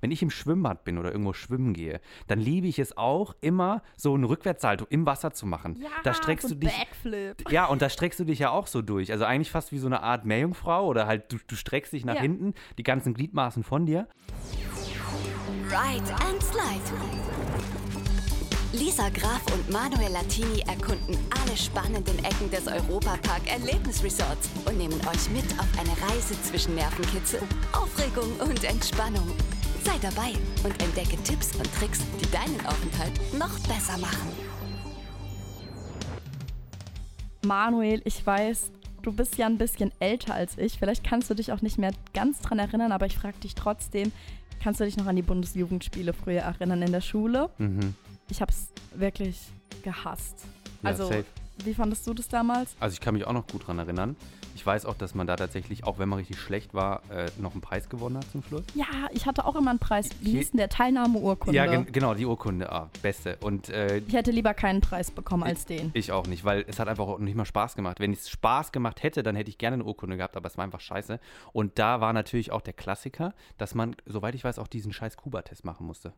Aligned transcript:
wenn 0.00 0.10
ich 0.10 0.22
im 0.22 0.30
Schwimmbad 0.30 0.84
bin 0.84 0.98
oder 0.98 1.12
irgendwo 1.12 1.32
schwimmen 1.32 1.72
gehe, 1.74 2.00
dann 2.26 2.38
liebe 2.38 2.66
ich 2.66 2.78
es 2.78 2.96
auch, 2.96 3.34
immer 3.40 3.82
so 3.96 4.14
einen 4.14 4.24
Rückwärtssalto 4.24 4.86
im 4.90 5.06
Wasser 5.06 5.32
zu 5.32 5.46
machen. 5.46 5.76
Ja, 5.80 5.88
da 6.04 6.14
streckst 6.14 6.48
so 6.48 6.54
du 6.54 6.60
dich. 6.60 6.76
Backflip. 6.76 7.50
Ja, 7.50 7.66
und 7.66 7.82
da 7.82 7.88
streckst 7.90 8.18
du 8.20 8.24
dich 8.24 8.38
ja 8.38 8.50
auch 8.50 8.66
so 8.66 8.82
durch. 8.82 9.12
Also 9.12 9.24
eigentlich 9.24 9.50
fast 9.50 9.72
wie 9.72 9.78
so 9.78 9.86
eine 9.86 10.02
Art 10.02 10.24
Meerjungfrau 10.24 10.86
oder 10.86 11.06
halt 11.06 11.32
du, 11.32 11.36
du 11.46 11.54
streckst 11.56 11.92
dich 11.92 12.04
nach 12.04 12.14
Ja. 12.16 12.20
hinten, 12.22 12.54
die 12.78 12.82
ganzen 12.82 13.14
Gliedmaßen 13.14 13.62
von 13.62 13.86
dir. 13.86 14.06
Ride 15.68 16.12
and 16.28 16.42
Slide. 16.42 16.80
Lisa 18.72 19.08
Graf 19.08 19.42
und 19.52 19.68
Manuel 19.70 20.12
Latini 20.12 20.60
erkunden 20.60 21.18
alle 21.42 21.56
spannenden 21.56 22.16
Ecken 22.24 22.50
des 22.50 22.68
Europapark 22.68 23.50
Erlebnisresorts 23.50 24.48
und 24.64 24.78
nehmen 24.78 24.94
euch 25.08 25.28
mit 25.30 25.44
auf 25.58 25.68
eine 25.78 25.90
Reise 26.08 26.40
zwischen 26.42 26.76
Nervenkitzel, 26.76 27.40
Aufregung 27.72 28.30
und 28.38 28.62
Entspannung. 28.62 29.28
Sei 29.90 29.98
dabei 29.98 30.32
und 30.62 30.80
entdecke 30.80 31.20
Tipps 31.24 31.56
und 31.56 31.68
Tricks, 31.74 31.98
die 32.20 32.30
deinen 32.30 32.64
Aufenthalt 32.64 33.12
noch 33.36 33.58
besser 33.66 33.98
machen. 33.98 34.28
Manuel, 37.44 38.00
ich 38.04 38.24
weiß, 38.24 38.70
du 39.02 39.12
bist 39.12 39.36
ja 39.36 39.46
ein 39.46 39.58
bisschen 39.58 39.90
älter 39.98 40.34
als 40.34 40.56
ich. 40.58 40.78
Vielleicht 40.78 41.02
kannst 41.02 41.28
du 41.28 41.34
dich 41.34 41.50
auch 41.50 41.60
nicht 41.60 41.76
mehr 41.76 41.90
ganz 42.14 42.40
dran 42.40 42.60
erinnern, 42.60 42.92
aber 42.92 43.06
ich 43.06 43.16
frage 43.16 43.38
dich 43.38 43.56
trotzdem, 43.56 44.12
kannst 44.62 44.78
du 44.78 44.84
dich 44.84 44.96
noch 44.96 45.06
an 45.06 45.16
die 45.16 45.22
Bundesjugendspiele 45.22 46.12
früher 46.12 46.42
erinnern 46.42 46.82
in 46.82 46.92
der 46.92 47.00
Schule? 47.00 47.50
Mhm. 47.58 47.96
Ich 48.28 48.40
habe 48.40 48.52
es 48.52 48.68
wirklich 48.94 49.40
gehasst. 49.82 50.44
Ja, 50.84 50.90
also, 50.90 51.06
safe. 51.06 51.24
Wie 51.64 51.74
fandest 51.74 52.06
du 52.06 52.14
das 52.14 52.28
damals? 52.28 52.74
Also 52.80 52.94
ich 52.94 53.00
kann 53.00 53.14
mich 53.14 53.26
auch 53.26 53.32
noch 53.32 53.46
gut 53.46 53.66
dran 53.66 53.78
erinnern. 53.78 54.16
Ich 54.54 54.66
weiß 54.66 54.84
auch, 54.84 54.94
dass 54.94 55.14
man 55.14 55.26
da 55.26 55.36
tatsächlich, 55.36 55.84
auch 55.84 55.98
wenn 55.98 56.08
man 56.08 56.18
richtig 56.18 56.38
schlecht 56.38 56.74
war, 56.74 57.02
äh, 57.10 57.30
noch 57.38 57.52
einen 57.52 57.60
Preis 57.60 57.88
gewonnen 57.88 58.16
hat 58.16 58.30
zum 58.30 58.42
Schluss. 58.42 58.62
Ja, 58.74 58.86
ich 59.12 59.26
hatte 59.26 59.44
auch 59.44 59.56
immer 59.56 59.70
einen 59.70 59.78
Preis. 59.78 60.10
Wie 60.20 60.32
hieß 60.32 60.50
denn 60.50 60.58
der 60.58 60.68
Teilnahmeurkunde? 60.68 61.56
Ja, 61.56 61.66
gen 61.66 61.86
genau, 61.90 62.14
die 62.14 62.26
Urkunde, 62.26 62.70
ah, 62.70 62.90
beste. 63.02 63.36
Und 63.40 63.68
äh, 63.70 63.98
ich 64.06 64.12
hätte 64.12 64.30
lieber 64.30 64.54
keinen 64.54 64.80
Preis 64.80 65.10
bekommen 65.10 65.44
als 65.44 65.66
den. 65.66 65.90
ich 65.94 66.12
auch 66.12 66.26
nicht, 66.26 66.44
weil 66.44 66.64
es 66.66 66.78
hat 66.78 66.88
einfach 66.88 67.06
auch 67.06 67.18
nicht 67.18 67.36
mal 67.36 67.44
Spaß 67.44 67.76
gemacht. 67.76 68.00
Wenn 68.00 68.12
es 68.12 68.28
Spaß 68.28 68.72
gemacht 68.72 69.02
hätte, 69.02 69.22
dann 69.22 69.36
hätte 69.36 69.50
ich 69.50 69.58
gerne 69.58 69.74
eine 69.74 69.84
Urkunde 69.84 70.16
gehabt, 70.16 70.36
aber 70.36 70.48
es 70.48 70.56
war 70.56 70.64
einfach 70.64 70.80
scheiße. 70.80 71.20
Und 71.52 71.78
da 71.78 72.00
war 72.00 72.12
natürlich 72.12 72.52
auch 72.52 72.60
der 72.60 72.74
Klassiker, 72.74 73.34
dass 73.56 73.74
man, 73.74 73.96
soweit 74.04 74.34
ich 74.34 74.44
weiß, 74.44 74.58
auch 74.58 74.68
diesen 74.68 74.92
scheiß 74.92 75.16
Kuba-Test 75.16 75.64
machen 75.64 75.86
musste. 75.86 76.12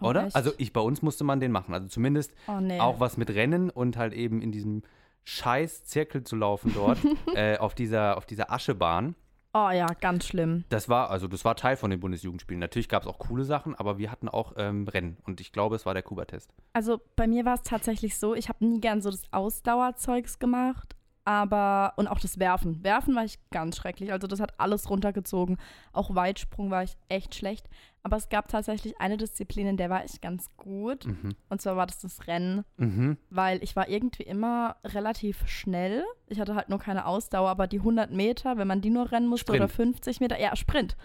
Oh, 0.00 0.08
Oder? 0.08 0.26
echt? 0.26 0.36
Also 0.36 0.52
ich, 0.58 0.72
bei 0.72 0.80
uns 0.80 1.02
musste 1.02 1.24
man 1.24 1.40
den 1.40 1.52
machen. 1.52 1.74
Also 1.74 1.88
zumindest 1.88 2.32
Oh 2.48 2.60
nee. 2.60 2.80
auch 2.80 3.00
was 3.00 3.16
mit 3.16 3.30
Rennen 3.30 3.70
und 3.70 3.96
halt 3.96 4.12
eben 4.12 4.42
in 4.42 4.52
diesem 4.52 4.82
scheiß 5.24 5.84
Zirkel 5.84 6.24
zu 6.24 6.36
laufen 6.36 6.72
dort 6.74 6.98
äh, 7.34 7.56
auf, 7.58 7.74
dieser, 7.74 8.16
auf 8.16 8.26
dieser 8.26 8.50
Aschebahn. 8.52 9.14
Oh 9.56 9.70
ja, 9.70 9.86
ganz 9.86 10.26
schlimm. 10.26 10.64
Das 10.68 10.88
war, 10.88 11.10
also 11.10 11.28
das 11.28 11.44
war 11.44 11.54
Teil 11.54 11.76
von 11.76 11.88
den 11.88 12.00
Bundesjugendspielen. 12.00 12.58
Natürlich 12.58 12.88
gab 12.88 13.04
es 13.04 13.08
auch 13.08 13.20
coole 13.20 13.44
Sachen, 13.44 13.76
aber 13.76 13.98
wir 13.98 14.10
hatten 14.10 14.28
auch 14.28 14.54
ähm, 14.56 14.88
Rennen 14.88 15.16
und 15.24 15.40
ich 15.40 15.52
glaube, 15.52 15.76
es 15.76 15.86
war 15.86 15.94
der 15.94 16.02
Kuba-Test. 16.02 16.52
Also 16.72 17.00
bei 17.14 17.28
mir 17.28 17.44
war 17.44 17.54
es 17.54 17.62
tatsächlich 17.62 18.18
so, 18.18 18.34
ich 18.34 18.48
habe 18.48 18.66
nie 18.66 18.80
gern 18.80 19.00
so 19.00 19.12
das 19.12 19.22
Ausdauerzeugs 19.32 20.40
gemacht, 20.40 20.96
aber 21.24 21.94
und 21.96 22.06
auch 22.08 22.20
das 22.20 22.38
Werfen. 22.38 22.82
Werfen 22.84 23.14
war 23.14 23.24
ich 23.24 23.38
ganz 23.50 23.76
schrecklich. 23.76 24.12
Also 24.12 24.26
das 24.26 24.40
hat 24.40 24.58
alles 24.60 24.90
runtergezogen. 24.90 25.56
Auch 25.92 26.14
Weitsprung 26.14 26.70
war 26.70 26.82
ich 26.82 26.96
echt 27.08 27.34
schlecht. 27.34 27.68
Aber 28.02 28.18
es 28.18 28.28
gab 28.28 28.48
tatsächlich 28.48 29.00
eine 29.00 29.16
Disziplin, 29.16 29.66
in 29.66 29.76
der 29.78 29.88
war 29.88 30.04
ich 30.04 30.20
ganz 30.20 30.50
gut. 30.58 31.06
Mhm. 31.06 31.34
Und 31.48 31.62
zwar 31.62 31.76
war 31.76 31.86
das 31.86 32.00
das 32.00 32.26
Rennen, 32.26 32.64
Mhm. 32.76 33.16
weil 33.30 33.62
ich 33.62 33.74
war 33.76 33.88
irgendwie 33.88 34.24
immer 34.24 34.76
relativ 34.84 35.46
schnell. 35.48 36.04
Ich 36.26 36.38
hatte 36.38 36.54
halt 36.54 36.68
nur 36.68 36.78
keine 36.78 37.06
Ausdauer, 37.06 37.48
aber 37.48 37.66
die 37.66 37.80
100 37.80 38.10
Meter, 38.10 38.58
wenn 38.58 38.68
man 38.68 38.82
die 38.82 38.90
nur 38.90 39.10
rennen 39.10 39.26
musste 39.26 39.52
Sprint. 39.52 39.62
oder 39.64 39.68
50 39.72 40.20
Meter, 40.20 40.38
ja, 40.38 40.54
Sprint. 40.54 40.96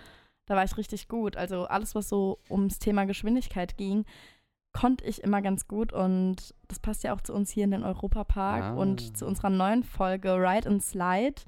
Da 0.47 0.55
war 0.55 0.63
ich 0.65 0.75
richtig 0.77 1.07
gut. 1.07 1.37
Also 1.37 1.65
alles, 1.65 1.95
was 1.95 2.09
so 2.09 2.39
ums 2.49 2.79
Thema 2.79 3.05
Geschwindigkeit 3.05 3.77
ging, 3.77 4.03
konnte 4.79 5.03
ich 5.05 5.21
immer 5.23 5.41
ganz 5.41 5.67
gut 5.67 5.91
und 5.91 6.37
das 6.69 6.79
passt 6.79 7.03
ja 7.03 7.13
auch 7.13 7.19
zu 7.21 7.33
uns 7.33 7.51
hier 7.51 7.65
in 7.65 7.71
den 7.71 7.83
Europapark 7.83 8.63
Ah. 8.63 8.73
und 8.75 9.17
zu 9.17 9.25
unserer 9.25 9.49
neuen 9.49 9.83
Folge 9.83 10.35
Ride 10.35 10.69
and 10.69 10.81
Slide. 10.81 11.41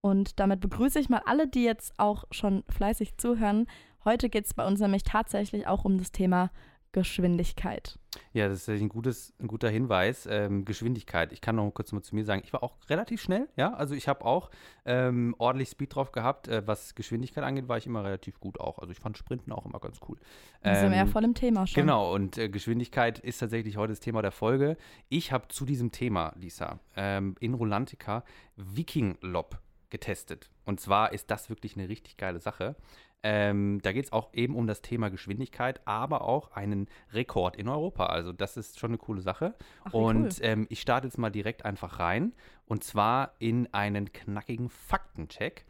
Und 0.00 0.40
damit 0.40 0.60
begrüße 0.60 0.98
ich 0.98 1.10
mal 1.10 1.20
alle, 1.26 1.46
die 1.46 1.62
jetzt 1.64 1.92
auch 1.98 2.24
schon 2.30 2.64
fleißig 2.70 3.18
zuhören. 3.18 3.66
Heute 4.06 4.30
geht 4.30 4.46
es 4.46 4.54
bei 4.54 4.66
uns 4.66 4.80
nämlich 4.80 5.02
tatsächlich 5.02 5.66
auch 5.66 5.84
um 5.84 5.98
das 5.98 6.10
Thema 6.10 6.50
Geschwindigkeit. 6.92 7.98
Ja, 8.32 8.48
das 8.48 8.66
ist 8.66 8.68
ein, 8.68 8.88
gutes, 8.88 9.32
ein 9.38 9.46
guter 9.46 9.68
Hinweis. 9.70 10.26
Ähm, 10.26 10.64
Geschwindigkeit. 10.64 11.32
Ich 11.32 11.40
kann 11.40 11.56
noch 11.56 11.70
kurz 11.70 11.92
mal 11.92 12.02
zu 12.02 12.14
mir 12.14 12.24
sagen, 12.24 12.42
ich 12.44 12.52
war 12.52 12.62
auch 12.62 12.76
relativ 12.88 13.22
schnell, 13.22 13.48
ja. 13.56 13.72
Also 13.74 13.94
ich 13.94 14.08
habe 14.08 14.24
auch 14.24 14.50
ähm, 14.84 15.34
ordentlich 15.38 15.68
Speed 15.68 15.94
drauf 15.94 16.10
gehabt. 16.10 16.48
Äh, 16.48 16.66
was 16.66 16.94
Geschwindigkeit 16.94 17.44
angeht, 17.44 17.68
war 17.68 17.78
ich 17.78 17.86
immer 17.86 18.02
relativ 18.04 18.40
gut 18.40 18.58
auch. 18.58 18.78
Also 18.78 18.90
ich 18.90 18.98
fand 18.98 19.16
Sprinten 19.16 19.52
auch 19.52 19.64
immer 19.66 19.78
ganz 19.78 19.98
cool. 20.08 20.18
Da 20.62 20.74
sind 20.74 20.90
wir 20.90 20.96
ja 20.96 21.04
Ähm, 21.04 21.08
voll 21.08 21.24
im 21.24 21.34
Thema 21.34 21.66
schon. 21.66 21.82
Genau, 21.82 22.12
und 22.12 22.38
äh, 22.38 22.48
Geschwindigkeit 22.48 23.20
ist 23.20 23.38
tatsächlich 23.38 23.76
heute 23.76 23.92
das 23.92 24.00
Thema 24.00 24.22
der 24.22 24.32
Folge. 24.32 24.76
Ich 25.08 25.30
habe 25.32 25.48
zu 25.48 25.64
diesem 25.64 25.92
Thema, 25.92 26.34
Lisa, 26.36 26.80
ähm, 26.96 27.36
in 27.40 27.54
Rolantica 27.54 28.24
Viking 28.56 29.16
Lob 29.20 29.60
getestet. 29.90 30.50
Und 30.64 30.80
zwar 30.80 31.12
ist 31.12 31.30
das 31.30 31.50
wirklich 31.50 31.76
eine 31.76 31.88
richtig 31.88 32.16
geile 32.16 32.38
Sache. 32.40 32.76
Ähm, 33.22 33.80
da 33.82 33.92
geht 33.92 34.06
es 34.06 34.12
auch 34.12 34.32
eben 34.32 34.56
um 34.56 34.66
das 34.66 34.80
Thema 34.80 35.10
Geschwindigkeit, 35.10 35.80
aber 35.86 36.22
auch 36.22 36.52
einen 36.52 36.88
Rekord 37.12 37.56
in 37.56 37.68
Europa. 37.68 38.06
Also 38.06 38.32
das 38.32 38.56
ist 38.56 38.78
schon 38.78 38.90
eine 38.90 38.98
coole 38.98 39.20
Sache. 39.20 39.54
Ach, 39.84 39.92
und 39.92 40.24
cool. 40.24 40.32
ähm, 40.40 40.66
ich 40.70 40.80
starte 40.80 41.06
jetzt 41.06 41.18
mal 41.18 41.30
direkt 41.30 41.64
einfach 41.64 41.98
rein. 41.98 42.32
Und 42.64 42.82
zwar 42.84 43.34
in 43.38 43.72
einen 43.74 44.12
knackigen 44.12 44.70
Faktencheck. 44.70 45.66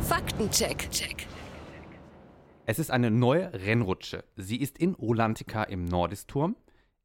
Faktencheck. 0.00 0.90
Check. 0.90 1.26
Es 2.66 2.78
ist 2.78 2.90
eine 2.90 3.10
neue 3.10 3.52
Rennrutsche. 3.52 4.24
Sie 4.36 4.56
ist 4.56 4.78
in 4.78 4.94
Rolantica 4.94 5.64
im 5.64 5.84
Nordisturm. 5.84 6.56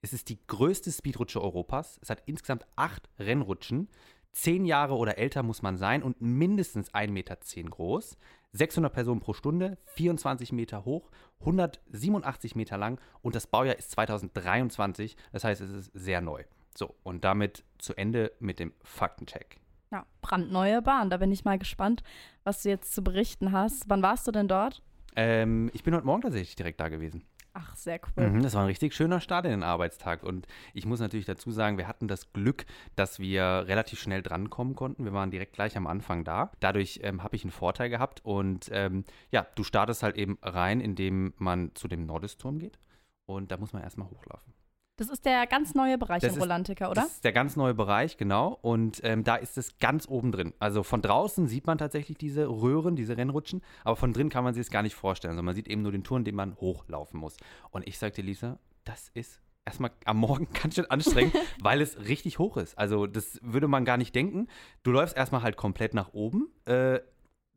Es 0.01 0.13
ist 0.13 0.29
die 0.29 0.39
größte 0.47 0.91
Speedrutsche 0.91 1.41
Europas. 1.41 1.99
Es 2.01 2.09
hat 2.09 2.23
insgesamt 2.25 2.65
acht 2.77 3.09
Rennrutschen. 3.19 3.89
Zehn 4.31 4.65
Jahre 4.65 4.95
oder 4.95 5.17
älter 5.17 5.43
muss 5.43 5.61
man 5.61 5.77
sein 5.77 6.03
und 6.03 6.21
mindestens 6.21 6.93
1,10 6.93 7.11
Meter 7.11 7.37
groß. 7.69 8.17
600 8.51 8.91
Personen 8.91 9.19
pro 9.19 9.33
Stunde, 9.33 9.77
24 9.85 10.51
Meter 10.51 10.85
hoch, 10.85 11.11
187 11.41 12.55
Meter 12.55 12.77
lang 12.77 12.99
und 13.21 13.35
das 13.35 13.47
Baujahr 13.47 13.77
ist 13.77 13.91
2023. 13.91 15.15
Das 15.31 15.43
heißt, 15.43 15.61
es 15.61 15.69
ist 15.69 15.91
sehr 15.93 16.21
neu. 16.21 16.43
So, 16.75 16.95
und 17.03 17.23
damit 17.23 17.63
zu 17.77 17.95
Ende 17.95 18.31
mit 18.39 18.59
dem 18.59 18.73
Faktencheck. 18.83 19.59
Ja, 19.91 20.05
brandneue 20.21 20.81
Bahn. 20.81 21.09
Da 21.09 21.17
bin 21.17 21.31
ich 21.31 21.45
mal 21.45 21.57
gespannt, 21.57 22.03
was 22.43 22.63
du 22.63 22.69
jetzt 22.69 22.93
zu 22.93 23.03
berichten 23.03 23.51
hast. 23.51 23.89
Wann 23.89 24.01
warst 24.01 24.27
du 24.27 24.31
denn 24.31 24.47
dort? 24.47 24.81
Ähm, 25.15 25.69
ich 25.73 25.83
bin 25.83 25.95
heute 25.95 26.05
Morgen 26.05 26.21
tatsächlich 26.21 26.55
direkt 26.55 26.79
da 26.79 26.89
gewesen. 26.89 27.23
Ach, 27.53 27.75
sehr 27.75 27.99
cool. 28.15 28.29
Mhm, 28.29 28.43
das 28.43 28.53
war 28.53 28.61
ein 28.61 28.67
richtig 28.67 28.93
schöner 28.93 29.19
Start 29.21 29.45
in 29.45 29.51
den 29.51 29.63
Arbeitstag. 29.63 30.23
Und 30.23 30.47
ich 30.73 30.85
muss 30.85 30.99
natürlich 30.99 31.25
dazu 31.25 31.51
sagen, 31.51 31.77
wir 31.77 31.87
hatten 31.87 32.07
das 32.07 32.31
Glück, 32.31 32.65
dass 32.95 33.19
wir 33.19 33.65
relativ 33.67 33.99
schnell 33.99 34.21
drankommen 34.21 34.75
konnten. 34.75 35.03
Wir 35.03 35.13
waren 35.13 35.31
direkt 35.31 35.53
gleich 35.53 35.75
am 35.75 35.87
Anfang 35.87 36.23
da. 36.23 36.51
Dadurch 36.59 36.99
ähm, 37.03 37.23
habe 37.23 37.35
ich 37.35 37.43
einen 37.43 37.51
Vorteil 37.51 37.89
gehabt. 37.89 38.23
Und 38.23 38.69
ähm, 38.71 39.03
ja, 39.31 39.47
du 39.55 39.63
startest 39.63 40.03
halt 40.03 40.15
eben 40.15 40.37
rein, 40.41 40.79
indem 40.79 41.33
man 41.37 41.73
zu 41.73 41.87
dem 41.87 42.05
Nordisturm 42.05 42.59
geht. 42.59 42.77
Und 43.25 43.51
da 43.51 43.57
muss 43.57 43.73
man 43.73 43.81
erstmal 43.81 44.09
hochlaufen. 44.09 44.53
Das 44.99 45.07
ist 45.07 45.25
der 45.25 45.47
ganz 45.47 45.75
neue 45.75 45.97
Bereich 45.97 46.21
Das 46.21 46.35
in 46.35 46.41
Rolantica, 46.41 46.91
oder? 46.91 47.03
Das 47.03 47.13
ist 47.13 47.23
der 47.23 47.31
ganz 47.31 47.55
neue 47.55 47.73
Bereich, 47.73 48.17
genau. 48.17 48.59
Und 48.61 48.99
ähm, 49.03 49.23
da 49.23 49.37
ist 49.37 49.57
es 49.57 49.79
ganz 49.79 50.09
oben 50.09 50.33
drin. 50.33 50.53
Also 50.59 50.83
von 50.83 51.01
draußen 51.01 51.47
sieht 51.47 51.67
man 51.67 51.77
tatsächlich 51.77 52.17
diese 52.17 52.49
Röhren, 52.49 52.97
diese 52.97 53.15
Rennrutschen, 53.15 53.61
aber 53.85 53.95
von 53.95 54.11
drin 54.11 54.27
kann 54.27 54.43
man 54.43 54.53
sich 54.53 54.61
es 54.61 54.69
gar 54.69 54.83
nicht 54.83 54.95
vorstellen. 54.95 55.31
Also 55.31 55.43
man 55.43 55.55
sieht 55.55 55.69
eben 55.69 55.83
nur 55.83 55.93
den 55.93 56.03
Turm, 56.03 56.25
den 56.25 56.35
man 56.35 56.57
hochlaufen 56.57 57.17
muss. 57.17 57.37
Und 57.71 57.87
ich 57.87 57.97
sagte 57.97 58.21
Lisa, 58.21 58.59
das 58.83 59.07
ist 59.13 59.39
erstmal 59.63 59.91
am 60.03 60.17
Morgen 60.17 60.49
ganz 60.61 60.75
schön 60.75 60.91
anstrengend, 60.91 61.33
weil 61.61 61.79
es 61.79 61.97
richtig 62.09 62.37
hoch 62.37 62.57
ist. 62.57 62.77
Also 62.77 63.07
das 63.07 63.39
würde 63.41 63.69
man 63.69 63.85
gar 63.85 63.95
nicht 63.95 64.13
denken. 64.13 64.47
Du 64.83 64.91
läufst 64.91 65.15
erstmal 65.15 65.43
halt 65.43 65.55
komplett 65.55 65.93
nach 65.93 66.11
oben. 66.11 66.49
Äh, 66.65 66.99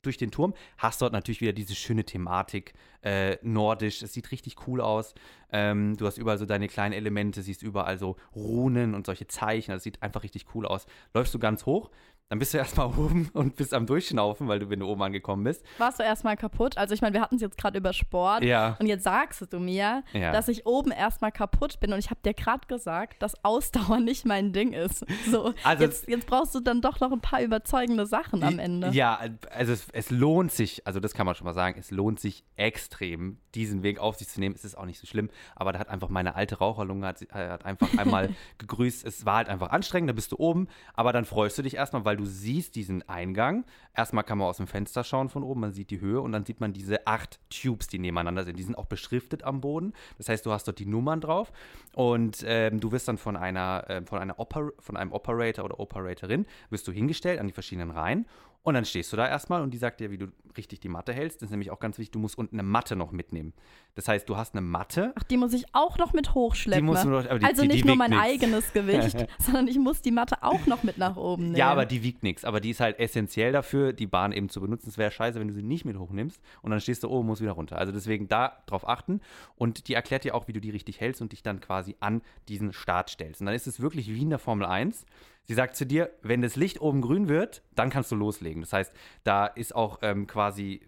durch 0.02 0.18
den 0.18 0.30
Turm, 0.30 0.54
hast 0.78 1.00
dort 1.00 1.12
natürlich 1.12 1.40
wieder 1.40 1.52
diese 1.52 1.74
schöne 1.74 2.04
Thematik, 2.04 2.74
äh, 3.02 3.38
nordisch, 3.42 4.02
es 4.02 4.12
sieht 4.12 4.30
richtig 4.30 4.56
cool 4.66 4.80
aus. 4.80 5.14
Ähm, 5.50 5.96
du 5.96 6.06
hast 6.06 6.18
überall 6.18 6.38
so 6.38 6.46
deine 6.46 6.68
kleinen 6.68 6.92
Elemente, 6.92 7.42
siehst 7.42 7.62
überall 7.62 7.98
so 7.98 8.16
Runen 8.34 8.94
und 8.94 9.06
solche 9.06 9.26
Zeichen, 9.26 9.72
das 9.72 9.82
sieht 9.82 10.02
einfach 10.02 10.22
richtig 10.22 10.46
cool 10.54 10.66
aus. 10.66 10.86
Läufst 11.14 11.34
du 11.34 11.38
ganz 11.38 11.66
hoch, 11.66 11.90
dann 12.32 12.38
bist 12.38 12.54
du 12.54 12.58
erstmal 12.58 12.86
oben 12.98 13.28
und 13.34 13.56
bist 13.56 13.74
am 13.74 13.84
Durchschnaufen, 13.84 14.48
weil 14.48 14.58
du, 14.58 14.70
wenn 14.70 14.80
du 14.80 14.86
oben 14.86 15.02
angekommen 15.02 15.44
bist. 15.44 15.62
Warst 15.76 15.98
du 15.98 16.02
erstmal 16.02 16.34
kaputt? 16.38 16.78
Also 16.78 16.94
ich 16.94 17.02
meine, 17.02 17.12
wir 17.12 17.20
hatten 17.20 17.34
es 17.34 17.42
jetzt 17.42 17.58
gerade 17.58 17.76
über 17.76 17.92
Sport. 17.92 18.42
Ja. 18.42 18.74
Und 18.80 18.86
jetzt 18.86 19.04
sagst 19.04 19.52
du 19.52 19.58
mir, 19.60 20.02
Ja. 20.14 20.32
dass 20.32 20.48
ich 20.48 20.64
oben 20.64 20.92
erstmal 20.92 21.30
kaputt 21.30 21.78
bin. 21.78 21.92
Und 21.92 21.98
ich 21.98 22.08
habe 22.08 22.20
dir 22.24 22.32
gerade 22.32 22.66
gesagt, 22.68 23.22
dass 23.22 23.44
Ausdauer 23.44 24.00
nicht 24.00 24.24
mein 24.24 24.54
Ding 24.54 24.72
ist. 24.72 25.04
So, 25.30 25.52
Also- 25.62 25.84
jetzt, 25.84 26.08
jetzt 26.08 26.26
brauchst 26.26 26.54
du 26.54 26.60
dann 26.60 26.80
doch 26.80 27.00
noch 27.00 27.12
ein 27.12 27.20
paar 27.20 27.42
überzeugende 27.42 28.06
Sachen 28.06 28.42
am 28.42 28.58
Ende. 28.58 28.88
Ja, 28.92 29.20
also 29.50 29.72
es, 29.74 29.88
es 29.92 30.08
lohnt 30.10 30.52
sich, 30.52 30.86
also 30.86 31.00
das 31.00 31.12
kann 31.12 31.26
man 31.26 31.34
schon 31.34 31.44
mal 31.44 31.52
sagen, 31.52 31.76
es 31.78 31.90
lohnt 31.90 32.18
sich 32.18 32.44
extrem, 32.56 33.36
diesen 33.54 33.82
Weg 33.82 33.98
auf 33.98 34.16
sich 34.16 34.28
zu 34.28 34.40
nehmen. 34.40 34.54
Es 34.54 34.64
ist 34.64 34.78
auch 34.78 34.86
nicht 34.86 34.98
so 34.98 35.06
schlimm, 35.06 35.28
aber 35.54 35.72
da 35.74 35.78
hat 35.80 35.90
einfach 35.90 36.08
meine 36.08 36.34
alte 36.34 36.56
Raucherlunge 36.56 37.06
hat, 37.06 37.20
hat 37.30 37.66
einfach 37.66 37.98
einmal 37.98 38.30
gegrüßt. 38.56 39.04
Es 39.04 39.26
war 39.26 39.36
halt 39.36 39.50
einfach 39.50 39.68
anstrengend, 39.68 40.08
da 40.08 40.14
bist 40.14 40.32
du 40.32 40.36
oben, 40.38 40.68
aber 40.94 41.12
dann 41.12 41.26
freust 41.26 41.58
du 41.58 41.62
dich 41.62 41.74
erstmal, 41.76 42.06
weil 42.06 42.16
du 42.16 42.21
du 42.22 42.26
siehst 42.26 42.76
diesen 42.76 43.08
Eingang. 43.08 43.64
Erstmal 43.94 44.24
kann 44.24 44.38
man 44.38 44.48
aus 44.48 44.58
dem 44.58 44.66
Fenster 44.66 45.04
schauen 45.04 45.28
von 45.28 45.42
oben, 45.42 45.60
man 45.60 45.72
sieht 45.72 45.90
die 45.90 46.00
Höhe 46.00 46.20
und 46.20 46.32
dann 46.32 46.46
sieht 46.46 46.60
man 46.60 46.72
diese 46.72 47.06
acht 47.06 47.40
Tubes, 47.50 47.88
die 47.88 47.98
nebeneinander 47.98 48.44
sind. 48.44 48.58
Die 48.58 48.62
sind 48.62 48.76
auch 48.76 48.86
beschriftet 48.86 49.42
am 49.42 49.60
Boden. 49.60 49.92
Das 50.18 50.28
heißt, 50.28 50.46
du 50.46 50.52
hast 50.52 50.66
dort 50.68 50.78
die 50.78 50.86
Nummern 50.86 51.20
drauf 51.20 51.52
und 51.94 52.44
ähm, 52.46 52.80
du 52.80 52.92
wirst 52.92 53.08
dann 53.08 53.18
von 53.18 53.36
einer, 53.36 53.84
äh, 53.88 54.02
von 54.04 54.18
einer 54.18 54.38
Oper 54.38 54.70
von 54.78 54.96
einem 54.96 55.12
Operator 55.12 55.64
oder 55.64 55.80
Operatorin 55.80 56.46
wirst 56.70 56.86
du 56.86 56.92
hingestellt 56.92 57.40
an 57.40 57.48
die 57.48 57.52
verschiedenen 57.52 57.90
Reihen 57.90 58.26
und 58.62 58.74
dann 58.74 58.84
stehst 58.84 59.12
du 59.12 59.16
da 59.16 59.28
erstmal 59.28 59.60
und 59.60 59.72
die 59.74 59.78
sagt 59.78 60.00
dir, 60.00 60.10
wie 60.10 60.18
du 60.18 60.28
richtig 60.56 60.80
die 60.80 60.88
Matte 60.88 61.12
hältst. 61.12 61.42
Das 61.42 61.46
ist 61.46 61.50
nämlich 61.50 61.70
auch 61.70 61.80
ganz 61.80 61.98
wichtig, 61.98 62.12
du 62.12 62.20
musst 62.20 62.38
unten 62.38 62.56
eine 62.56 62.62
Matte 62.62 62.94
noch 62.94 63.10
mitnehmen. 63.10 63.52
Das 63.94 64.08
heißt, 64.08 64.26
du 64.28 64.36
hast 64.36 64.54
eine 64.54 64.62
Matte. 64.62 65.12
Ach, 65.16 65.22
die 65.24 65.36
muss 65.36 65.52
ich 65.52 65.66
auch 65.74 65.98
noch 65.98 66.14
mit 66.14 66.34
hochschleppen. 66.34 66.84
Die 66.84 66.90
musst 66.90 67.04
du 67.04 67.10
noch, 67.10 67.26
aber 67.26 67.38
die, 67.38 67.44
also 67.44 67.62
die, 67.62 67.68
nicht 67.68 67.84
die 67.84 67.88
nur 67.88 67.92
wiegt 67.92 67.98
mein 67.98 68.10
nix. 68.10 68.22
eigenes 68.22 68.72
Gewicht, 68.72 69.26
sondern 69.38 69.68
ich 69.68 69.78
muss 69.78 70.00
die 70.00 70.10
Matte 70.10 70.42
auch 70.42 70.66
noch 70.66 70.82
mit 70.82 70.96
nach 70.96 71.16
oben 71.16 71.44
nehmen. 71.44 71.56
Ja, 71.56 71.70
aber 71.70 71.84
die 71.84 72.02
wiegt 72.02 72.22
nichts. 72.22 72.44
Aber 72.44 72.60
die 72.60 72.70
ist 72.70 72.80
halt 72.80 72.98
essentiell 72.98 73.52
dafür, 73.52 73.92
die 73.92 74.06
Bahn 74.06 74.32
eben 74.32 74.48
zu 74.48 74.60
benutzen. 74.60 74.88
Es 74.88 74.96
wäre 74.96 75.10
scheiße, 75.10 75.38
wenn 75.38 75.48
du 75.48 75.54
sie 75.54 75.62
nicht 75.62 75.84
mit 75.84 75.98
hochnimmst 75.98 76.40
und 76.62 76.70
dann 76.70 76.80
stehst 76.80 77.02
du 77.02 77.08
oben 77.08 77.20
und 77.20 77.26
musst 77.26 77.42
wieder 77.42 77.52
runter. 77.52 77.76
Also 77.76 77.92
deswegen 77.92 78.28
da 78.28 78.62
drauf 78.66 78.88
achten. 78.88 79.20
Und 79.56 79.88
die 79.88 79.94
erklärt 79.94 80.24
dir 80.24 80.34
auch, 80.34 80.48
wie 80.48 80.54
du 80.54 80.60
die 80.60 80.70
richtig 80.70 81.00
hältst 81.00 81.20
und 81.20 81.32
dich 81.32 81.42
dann 81.42 81.60
quasi 81.60 81.96
an 82.00 82.22
diesen 82.48 82.72
Start 82.72 83.10
stellst. 83.10 83.40
Und 83.42 83.46
dann 83.46 83.54
ist 83.54 83.66
es 83.66 83.80
wirklich 83.80 84.08
wie 84.08 84.22
in 84.22 84.30
der 84.30 84.38
Formel 84.38 84.66
1. 84.66 85.04
Sie 85.44 85.54
sagt 85.54 85.76
zu 85.76 85.84
dir, 85.84 86.10
wenn 86.22 86.40
das 86.40 86.56
Licht 86.56 86.80
oben 86.80 87.02
grün 87.02 87.28
wird, 87.28 87.62
dann 87.74 87.90
kannst 87.90 88.10
du 88.10 88.16
loslegen. 88.16 88.62
Das 88.62 88.72
heißt, 88.72 88.92
da 89.24 89.46
ist 89.46 89.74
auch 89.74 89.98
ähm, 90.02 90.26
quasi 90.26 90.80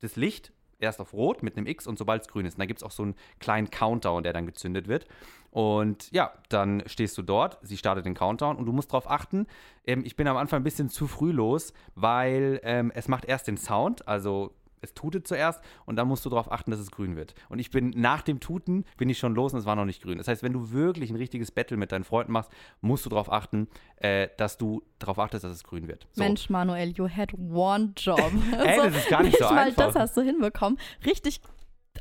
das 0.00 0.16
Licht 0.16 0.52
erst 0.82 1.00
auf 1.00 1.12
Rot 1.12 1.42
mit 1.42 1.56
einem 1.56 1.66
X 1.66 1.86
und 1.86 1.98
sobald 1.98 2.22
es 2.22 2.28
grün 2.28 2.46
ist. 2.46 2.54
Und 2.54 2.60
da 2.60 2.66
gibt 2.66 2.80
es 2.80 2.84
auch 2.84 2.90
so 2.90 3.02
einen 3.02 3.14
kleinen 3.38 3.70
Countdown, 3.70 4.22
der 4.22 4.32
dann 4.32 4.46
gezündet 4.46 4.88
wird. 4.88 5.06
Und 5.50 6.10
ja, 6.12 6.32
dann 6.48 6.82
stehst 6.86 7.16
du 7.18 7.22
dort, 7.22 7.58
sie 7.62 7.76
startet 7.76 8.06
den 8.06 8.14
Countdown 8.14 8.56
und 8.56 8.64
du 8.64 8.72
musst 8.72 8.90
darauf 8.90 9.10
achten, 9.10 9.46
ähm, 9.86 10.02
ich 10.04 10.16
bin 10.16 10.26
am 10.26 10.36
Anfang 10.36 10.60
ein 10.60 10.64
bisschen 10.64 10.88
zu 10.88 11.06
früh 11.06 11.30
los, 11.30 11.74
weil 11.94 12.60
ähm, 12.64 12.90
es 12.94 13.06
macht 13.06 13.26
erst 13.26 13.48
den 13.48 13.58
Sound, 13.58 14.08
also 14.08 14.54
es 14.82 14.94
tutet 14.94 15.26
zuerst 15.26 15.62
und 15.86 15.96
dann 15.96 16.08
musst 16.08 16.24
du 16.24 16.30
darauf 16.30 16.50
achten, 16.50 16.70
dass 16.70 16.80
es 16.80 16.90
grün 16.90 17.16
wird. 17.16 17.34
Und 17.48 17.58
ich 17.58 17.70
bin 17.70 17.90
nach 17.90 18.22
dem 18.22 18.40
Tuten, 18.40 18.84
bin 18.96 19.08
ich 19.08 19.18
schon 19.18 19.34
los 19.34 19.52
und 19.52 19.60
es 19.60 19.66
war 19.66 19.76
noch 19.76 19.84
nicht 19.84 20.02
grün. 20.02 20.18
Das 20.18 20.28
heißt, 20.28 20.42
wenn 20.42 20.52
du 20.52 20.72
wirklich 20.72 21.10
ein 21.10 21.16
richtiges 21.16 21.50
Battle 21.50 21.76
mit 21.76 21.92
deinen 21.92 22.04
Freunden 22.04 22.32
machst, 22.32 22.50
musst 22.80 23.06
du 23.06 23.10
darauf 23.10 23.32
achten, 23.32 23.68
äh, 23.96 24.28
dass 24.36 24.58
du 24.58 24.82
darauf 24.98 25.18
achtest, 25.18 25.44
dass 25.44 25.52
es 25.52 25.64
grün 25.64 25.88
wird. 25.88 26.06
So. 26.12 26.22
Mensch, 26.22 26.50
Manuel, 26.50 26.90
you 26.90 27.08
had 27.08 27.32
one 27.34 27.92
job. 27.96 28.18
Ey, 28.58 28.76
das 28.76 28.96
ist 28.96 29.08
gar 29.08 29.22
nicht 29.22 29.38
so 29.38 29.44
mal 29.44 29.58
einfach. 29.58 29.86
das 29.86 29.94
hast 29.94 30.16
du 30.16 30.22
hinbekommen, 30.22 30.78
richtig 31.06 31.40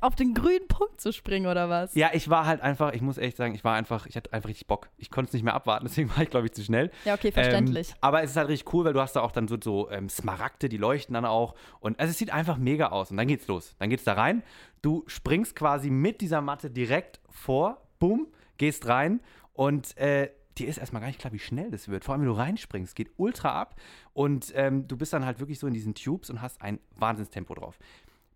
auf 0.02 0.16
den 0.16 0.34
grünen 0.34 0.68
Punkt 0.68 1.00
zu 1.00 1.14
springen 1.14 1.46
oder 1.46 1.70
was? 1.70 1.96
Ja, 1.96 2.10
ich 2.14 2.30
war 2.30 2.46
halt 2.46 2.62
einfach, 2.62 2.94
ich 2.94 3.02
muss 3.02 3.18
echt 3.18 3.38
sagen, 3.38 3.56
ich 3.56 3.64
war 3.64 3.76
einfach, 3.76 4.06
ich 4.08 4.16
hatte 4.16 4.34
einfach 4.34 4.50
richtig 4.50 4.68
Bock. 4.68 4.90
Ich 4.98 5.10
konnte 5.10 5.30
es 5.30 5.34
nicht 5.34 5.44
mehr 5.44 5.54
abwarten, 5.54 5.86
deswegen 5.88 6.10
war 6.10 6.24
ich, 6.24 6.30
glaube 6.30 6.48
ich, 6.48 6.54
zu 6.54 6.64
schnell. 6.64 6.92
Ja, 7.06 7.14
okay, 7.14 7.32
verständlich. 7.32 7.92
Ähm, 7.92 7.96
aber 8.02 8.24
es 8.24 8.32
ist 8.32 8.38
halt 8.38 8.50
richtig 8.50 8.74
cool, 8.74 8.84
weil 8.84 8.94
du 8.94 9.00
hast 9.00 9.16
da 9.16 9.22
auch 9.22 9.32
dann 9.32 9.48
so, 9.48 9.58
so 9.64 9.90
ähm, 9.90 10.10
Smaragde, 10.10 10.68
die 10.68 10.78
leuchten 10.78 11.14
dann 11.14 11.26
auch. 11.26 11.56
Und 11.80 12.00
also 12.00 12.12
es 12.12 12.18
sieht 12.18 12.34
einfach 12.34 12.58
mega 12.58 12.88
aus. 12.88 13.12
Und 13.12 13.18
dann 13.18 13.28
geht's 13.28 13.48
los. 13.48 13.76
Dann 13.80 13.90
geht's 13.90 14.04
da 14.04 14.14
rein. 14.14 14.44
Du 14.82 15.04
springst 15.08 15.56
quasi 15.56 15.90
mit 15.90 16.22
dieser 16.22 16.42
Matte 16.42 16.70
direkt 16.72 17.20
vor, 17.30 17.82
bumm, 18.00 18.28
gehst 18.58 18.88
rein 18.88 19.22
und 19.54 19.96
äh, 19.98 20.32
dir 20.58 20.68
ist 20.68 20.78
erstmal 20.78 21.02
gar 21.02 21.08
nicht 21.08 21.20
klar, 21.20 21.34
wie 21.34 21.40
schnell 21.40 21.72
das 21.72 21.88
wird. 21.88 22.04
Vor 22.04 22.14
allem, 22.14 22.22
wenn 22.22 22.30
du 22.30 22.36
reinspringst, 22.36 22.96
geht 22.96 23.12
ultra 23.18 23.60
ab. 23.60 23.76
Und 24.14 24.52
ähm, 24.56 24.88
du 24.88 24.98
bist 24.98 25.14
dann 25.14 25.26
halt 25.26 25.40
wirklich 25.40 25.60
so 25.60 25.68
in 25.68 25.74
diesen 25.74 25.94
Tubes 25.94 26.30
und 26.30 26.42
hast 26.42 26.62
ein 26.62 26.80
Wahnsinnstempo 26.96 27.54
drauf. 27.54 27.78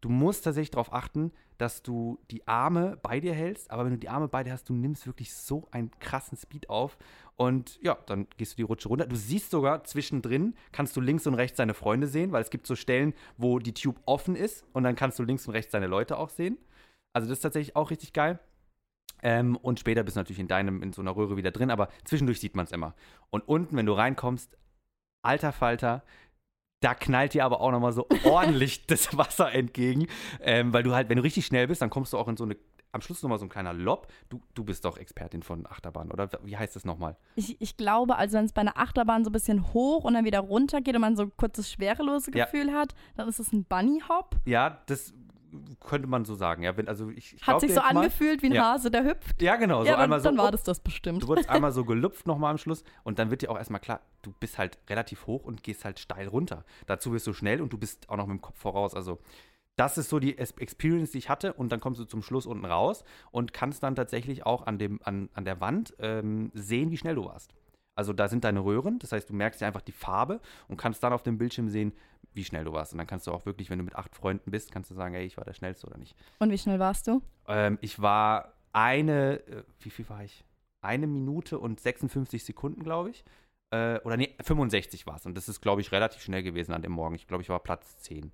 Du 0.05 0.11
musst 0.11 0.43
tatsächlich 0.43 0.69
darauf 0.69 0.93
achten, 0.93 1.31
dass 1.57 1.81
du 1.81 2.19
die 2.29 2.47
Arme 2.47 2.95
bei 3.01 3.19
dir 3.19 3.33
hältst, 3.33 3.71
aber 3.71 3.85
wenn 3.85 3.93
du 3.93 3.97
die 3.97 4.07
Arme 4.07 4.27
bei 4.27 4.43
dir 4.43 4.53
hast, 4.53 4.69
du 4.69 4.73
nimmst 4.73 5.07
wirklich 5.07 5.33
so 5.33 5.67
einen 5.71 5.89
krassen 5.99 6.37
Speed 6.37 6.69
auf 6.69 6.95
und 7.37 7.79
ja, 7.81 7.97
dann 8.05 8.27
gehst 8.37 8.51
du 8.51 8.57
die 8.57 8.61
Rutsche 8.61 8.87
runter. 8.87 9.07
Du 9.07 9.15
siehst 9.15 9.49
sogar 9.49 9.83
zwischendrin, 9.83 10.53
kannst 10.71 10.95
du 10.95 11.01
links 11.01 11.25
und 11.25 11.33
rechts 11.33 11.57
deine 11.57 11.73
Freunde 11.73 12.05
sehen, 12.05 12.31
weil 12.31 12.43
es 12.43 12.51
gibt 12.51 12.67
so 12.67 12.75
Stellen, 12.75 13.15
wo 13.37 13.57
die 13.57 13.73
Tube 13.73 13.99
offen 14.05 14.35
ist 14.35 14.63
und 14.73 14.83
dann 14.83 14.95
kannst 14.95 15.17
du 15.17 15.23
links 15.23 15.47
und 15.47 15.55
rechts 15.55 15.71
deine 15.71 15.87
Leute 15.87 16.19
auch 16.19 16.29
sehen. 16.29 16.59
Also 17.11 17.27
das 17.27 17.39
ist 17.39 17.41
tatsächlich 17.41 17.75
auch 17.75 17.89
richtig 17.89 18.13
geil. 18.13 18.37
Ähm, 19.23 19.55
und 19.55 19.79
später 19.79 20.03
bist 20.03 20.17
du 20.17 20.19
natürlich 20.19 20.39
in 20.39 20.47
deinem, 20.47 20.83
in 20.83 20.93
so 20.93 21.01
einer 21.01 21.15
Röhre 21.15 21.35
wieder 21.35 21.49
drin, 21.49 21.71
aber 21.71 21.89
zwischendurch 22.03 22.39
sieht 22.39 22.55
man 22.55 22.65
es 22.65 22.71
immer. 22.71 22.93
Und 23.31 23.41
unten, 23.47 23.75
wenn 23.75 23.87
du 23.87 23.93
reinkommst, 23.93 24.55
alter 25.23 25.51
Falter, 25.51 26.03
da 26.81 26.93
knallt 26.93 27.33
dir 27.33 27.45
aber 27.45 27.61
auch 27.61 27.71
nochmal 27.71 27.93
so 27.93 28.07
ordentlich 28.25 28.85
das 28.87 29.17
Wasser 29.17 29.51
entgegen. 29.51 30.07
Ähm, 30.41 30.73
weil 30.73 30.83
du 30.83 30.93
halt, 30.93 31.09
wenn 31.09 31.17
du 31.17 31.23
richtig 31.23 31.45
schnell 31.45 31.67
bist, 31.67 31.81
dann 31.81 31.89
kommst 31.89 32.13
du 32.13 32.17
auch 32.17 32.27
in 32.27 32.37
so 32.37 32.43
eine, 32.43 32.57
am 32.91 33.01
Schluss 33.01 33.21
nochmal 33.23 33.39
so 33.39 33.45
ein 33.45 33.49
kleiner 33.49 33.73
Lob. 33.73 34.07
Du, 34.29 34.41
du 34.53 34.63
bist 34.63 34.85
doch 34.85 34.97
Expertin 34.97 35.43
von 35.43 35.65
Achterbahn, 35.65 36.11
oder 36.11 36.29
wie 36.43 36.55
heißt 36.57 36.75
das 36.75 36.85
nochmal? 36.85 37.17
Ich, 37.35 37.59
ich 37.61 37.75
glaube, 37.75 38.15
also 38.17 38.37
wenn 38.37 38.45
es 38.45 38.53
bei 38.53 38.61
einer 38.61 38.77
Achterbahn 38.77 39.23
so 39.25 39.29
ein 39.29 39.33
bisschen 39.33 39.73
hoch 39.73 40.03
und 40.03 40.13
dann 40.13 40.25
wieder 40.25 40.39
runter 40.39 40.81
geht 40.81 40.95
und 40.95 41.01
man 41.01 41.15
so 41.15 41.23
ein 41.23 41.31
kurzes 41.37 41.71
schwerelose 41.71 42.31
Ja. 42.33 42.45
Gefühl 42.45 42.71
hat, 42.73 42.93
dann 43.15 43.27
ist 43.27 43.39
es 43.39 43.51
ein 43.51 43.65
Bunny 43.65 44.01
Hop. 44.07 44.35
Ja, 44.45 44.81
das 44.85 45.13
könnte 45.79 46.07
man 46.07 46.25
so 46.25 46.35
sagen. 46.35 46.63
Ja, 46.63 46.75
wenn, 46.77 46.87
also 46.87 47.09
ich, 47.09 47.35
ich 47.35 47.47
Hat 47.47 47.61
sich 47.61 47.73
so 47.73 47.79
mal- 47.79 47.97
angefühlt 47.97 48.41
wie 48.41 48.47
ein 48.47 48.53
Ja. 48.53 48.73
Hase, 48.73 48.91
der 48.91 49.03
hüpft. 49.03 49.41
Ja, 49.41 49.55
genau. 49.55 49.81
So 49.81 49.87
ja, 49.87 49.93
dann, 49.93 50.01
einmal 50.03 50.19
so. 50.19 50.29
dann 50.29 50.37
war 50.37 50.45
up. 50.45 50.51
das 50.51 50.63
das 50.63 50.79
bestimmt. 50.79 51.23
Du 51.23 51.27
wurdest 51.27 51.49
einmal 51.49 51.71
so 51.71 51.85
gelupft 51.85 52.27
nochmal 52.27 52.51
am 52.51 52.57
Schluss 52.57 52.83
und 53.03 53.19
dann 53.19 53.29
wird 53.31 53.41
dir 53.41 53.51
auch 53.51 53.57
erstmal 53.57 53.81
klar, 53.81 54.01
du 54.21 54.33
bist 54.39 54.57
halt 54.57 54.77
relativ 54.89 55.27
hoch 55.27 55.43
und 55.45 55.63
gehst 55.63 55.85
halt 55.85 55.99
steil 55.99 56.27
runter. 56.27 56.65
Dazu 56.87 57.11
wirst 57.13 57.27
du 57.27 57.33
schnell 57.33 57.61
und 57.61 57.73
du 57.73 57.77
bist 57.77 58.09
auch 58.09 58.17
noch 58.17 58.27
mit 58.27 58.37
dem 58.37 58.41
Kopf 58.41 58.57
voraus. 58.57 58.93
Also 58.95 59.19
das 59.75 59.97
ist 59.97 60.09
so 60.09 60.19
die 60.19 60.37
Experience, 60.37 61.11
die 61.11 61.17
ich 61.17 61.29
hatte 61.29 61.53
und 61.53 61.71
dann 61.71 61.79
kommst 61.81 61.99
du 61.99 62.05
zum 62.05 62.21
Schluss 62.21 62.45
unten 62.45 62.65
raus 62.65 63.03
und 63.31 63.53
kannst 63.53 63.83
dann 63.83 63.95
tatsächlich 63.95 64.45
auch 64.45 64.65
an, 64.65 64.77
dem, 64.77 64.99
an, 65.03 65.29
an 65.33 65.43
der 65.45 65.59
Wand 65.59 65.93
ähm, 65.99 66.51
sehen, 66.53 66.91
wie 66.91 66.97
schnell 66.97 67.15
du 67.15 67.25
warst. 67.25 67.53
Also 67.97 68.11
da 68.11 68.27
sind 68.27 68.43
deine 68.43 68.63
Röhren, 68.63 68.99
das 68.99 69.13
heißt, 69.13 69.29
du 69.29 69.33
merkst 69.33 69.61
dir 69.61 69.67
einfach 69.67 69.81
die 69.81 69.93
Farbe 69.93 70.41
und 70.67 70.75
kannst 70.77 71.01
dann 71.03 71.13
auf 71.13 71.23
dem 71.23 71.37
Bildschirm 71.37 71.69
sehen, 71.69 71.93
wie 72.35 72.43
schnell 72.43 72.63
du 72.65 72.73
warst. 72.73 72.91
Und 72.93 72.97
dann 72.99 73.07
kannst 73.07 73.25
du 73.27 73.31
auch 73.31 73.45
wirklich, 73.45 73.69
wenn 73.69 73.79
du 73.79 73.83
mit 73.85 73.95
acht 73.95 74.15
Freunden 74.15 74.51
bist, 74.51 74.71
kannst 74.71 74.91
du 74.91 74.95
sagen, 74.95 75.13
hey, 75.15 75.25
ich 75.25 75.37
war 75.37 75.45
der 75.45 75.53
Schnellste 75.53 75.87
oder 75.87 75.97
nicht. 75.97 76.15
Und 76.39 76.51
wie 76.51 76.57
schnell 76.57 76.79
warst 76.79 77.07
du? 77.07 77.21
Ähm, 77.47 77.77
ich 77.81 78.01
war 78.01 78.53
eine, 78.73 79.39
äh, 79.47 79.63
wie 79.79 79.89
viel 79.89 80.07
war 80.09 80.23
ich? 80.23 80.43
Eine 80.81 81.07
Minute 81.07 81.57
und 81.59 81.79
56 81.79 82.43
Sekunden, 82.43 82.83
glaube 82.83 83.09
ich. 83.11 83.23
Äh, 83.71 83.99
oder 84.01 84.17
nee, 84.17 84.35
65 84.43 85.07
war 85.07 85.15
es. 85.15 85.25
Und 85.25 85.35
das 85.35 85.49
ist, 85.49 85.61
glaube 85.61 85.81
ich, 85.81 85.91
relativ 85.91 86.21
schnell 86.21 86.43
gewesen 86.43 86.73
an 86.73 86.81
dem 86.81 86.91
Morgen. 86.91 87.15
Ich 87.15 87.25
glaube, 87.27 87.41
ich 87.41 87.49
war 87.49 87.59
Platz 87.59 87.97
10, 87.99 88.31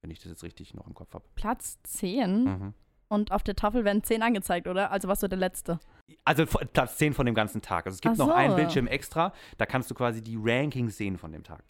wenn 0.00 0.10
ich 0.10 0.18
das 0.18 0.28
jetzt 0.30 0.42
richtig 0.42 0.74
noch 0.74 0.86
im 0.86 0.94
Kopf 0.94 1.14
habe. 1.14 1.24
Platz 1.36 1.78
10 1.84 2.44
Mhm. 2.44 2.74
und 3.08 3.30
auf 3.30 3.42
der 3.44 3.54
Tafel 3.54 3.84
werden 3.84 4.02
10 4.02 4.22
angezeigt, 4.22 4.66
oder? 4.66 4.90
Also 4.90 5.06
warst 5.08 5.22
du 5.22 5.28
der 5.28 5.38
Letzte. 5.38 5.78
Also 6.24 6.44
Platz 6.46 6.96
10 6.96 7.14
von 7.14 7.26
dem 7.26 7.34
ganzen 7.34 7.62
Tag. 7.62 7.86
Also 7.86 7.94
es 7.96 8.00
gibt 8.00 8.14
Ach 8.14 8.18
noch 8.18 8.26
so. 8.28 8.32
einen 8.32 8.56
Bildschirm 8.56 8.86
extra, 8.86 9.32
da 9.58 9.66
kannst 9.66 9.90
du 9.90 9.94
quasi 9.94 10.22
die 10.22 10.36
Rankings 10.40 10.96
sehen 10.96 11.16
von 11.18 11.30
dem 11.32 11.44
Tag. 11.44 11.62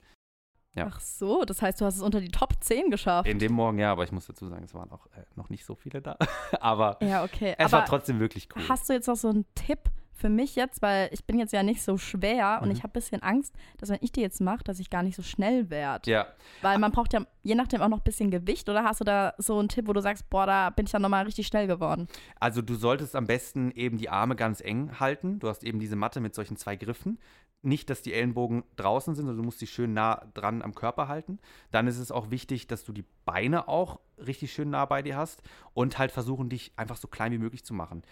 Ja. 0.75 0.87
Ach 0.91 1.01
so, 1.01 1.45
das 1.45 1.61
heißt, 1.61 1.81
du 1.81 1.85
hast 1.85 1.97
es 1.97 2.03
unter 2.03 2.21
die 2.21 2.31
Top 2.31 2.55
10 2.61 2.91
geschafft. 2.91 3.29
In 3.29 3.39
dem 3.39 3.53
Morgen 3.53 3.79
ja, 3.79 3.93
aber 3.93 4.05
ich 4.05 4.13
muss 4.13 4.27
dazu 4.27 4.49
sagen, 4.49 4.65
es 4.65 4.73
waren 4.75 4.91
auch 4.91 5.07
äh, 5.09 5.25
noch 5.37 5.51
nicht 5.51 5.67
so 5.67 5.75
viele 5.75 6.01
da. 6.01 6.17
aber 6.61 6.97
ja, 7.03 7.25
okay. 7.25 7.55
es 7.59 7.67
Aber 7.67 7.83
war 7.83 7.85
trotzdem 7.85 8.21
wirklich 8.21 8.49
cool. 8.57 8.63
hast 8.69 8.89
du 8.89 8.95
jetzt 8.95 9.07
noch 9.07 9.17
so 9.17 9.29
einen 9.29 9.45
Tipp 9.55 9.91
für 10.15 10.29
mich 10.29 10.55
jetzt? 10.57 10.83
Weil 10.83 11.09
ich 11.13 11.25
bin 11.25 11.39
jetzt 11.39 11.53
ja 11.53 11.63
nicht 11.63 11.83
so 11.83 11.97
schwer 11.99 12.61
und 12.63 12.69
Mhm. 12.69 12.73
ich 12.73 12.79
habe 12.83 12.91
ein 12.91 12.93
bisschen 12.93 13.23
Angst, 13.23 13.55
dass 13.79 13.89
wenn 13.89 13.99
ich 14.01 14.13
die 14.13 14.21
jetzt 14.21 14.41
mache, 14.41 14.63
dass 14.65 14.79
ich 14.79 14.91
gar 14.91 15.03
nicht 15.03 15.17
so 15.17 15.23
schnell 15.23 15.69
werde. 15.71 16.11
ja, 16.11 16.27
Weil 16.61 16.79
man 16.79 16.93
braucht 16.93 17.13
ja 17.13 17.27
je 17.43 17.55
nachdem 17.55 17.83
auch 17.83 17.89
noch 17.89 17.99
ein 17.99 18.05
bisschen 18.05 18.31
Gewicht. 18.31 18.69
Oder 18.69 18.85
hast 18.85 19.01
du 19.01 19.05
da 19.05 19.35
so 19.39 19.59
einen 19.59 19.69
Tipp, 19.69 19.89
wo 19.89 19.93
du 19.93 20.01
sagst, 20.01 20.29
boah, 20.31 20.47
da 20.47 20.71
bin 20.71 20.87
ich 20.87 20.93
dann 20.93 21.03
nochmal 21.03 21.25
richtig 21.25 21.47
schnell 21.47 21.67
geworden? 21.67 22.07
Also 22.39 22.63
du 22.63 22.75
solltest 22.77 23.17
am 23.17 23.27
besten 23.27 23.71
eben 23.73 23.99
die 23.99 24.09
Arme 24.11 24.37
ganz 24.37 24.61
eng 24.61 25.01
halten. 25.01 25.39
Du 25.41 25.49
hast 25.49 25.65
eben 25.65 25.81
diese 25.81 25.97
Matte 25.97 26.21
mit 26.21 26.35
solchen 26.35 26.57
zwei 26.57 26.77
Griffen. 26.77 27.19
Nicht, 27.65 27.91
dass 27.91 28.03
die 28.03 28.13
Ellenbogen 28.13 28.65
draußen 28.75 29.15
sind, 29.15 29.27
sondern 29.27 29.37
du 29.41 29.45
musst 29.45 29.61
sie 29.61 29.69
schön 29.69 29.93
nah 29.95 30.25
dran 30.35 30.63
am 30.63 30.75
Körper 30.75 31.07
halten. 31.07 31.39
Dann 31.71 31.87
ist 31.87 31.99
es 31.99 32.11
auch 32.11 32.31
wichtig, 32.33 32.67
dass 32.67 32.85
du 32.85 32.93
die 32.93 33.05
Beine 33.25 33.69
auch 33.69 34.01
richtig 34.19 34.53
schön 34.53 34.71
nah 34.71 34.85
bei 34.85 35.01
dir 35.03 35.17
hast 35.17 35.43
und 35.73 35.97
halt 35.99 36.11
versuchen, 36.11 36.49
dich 36.49 36.73
einfach 36.77 36.97
so 36.97 37.07
klein 37.07 37.31
wie 37.31 37.39
möglich 37.39 37.65
zu 37.65 37.73
machen. 37.73 38.03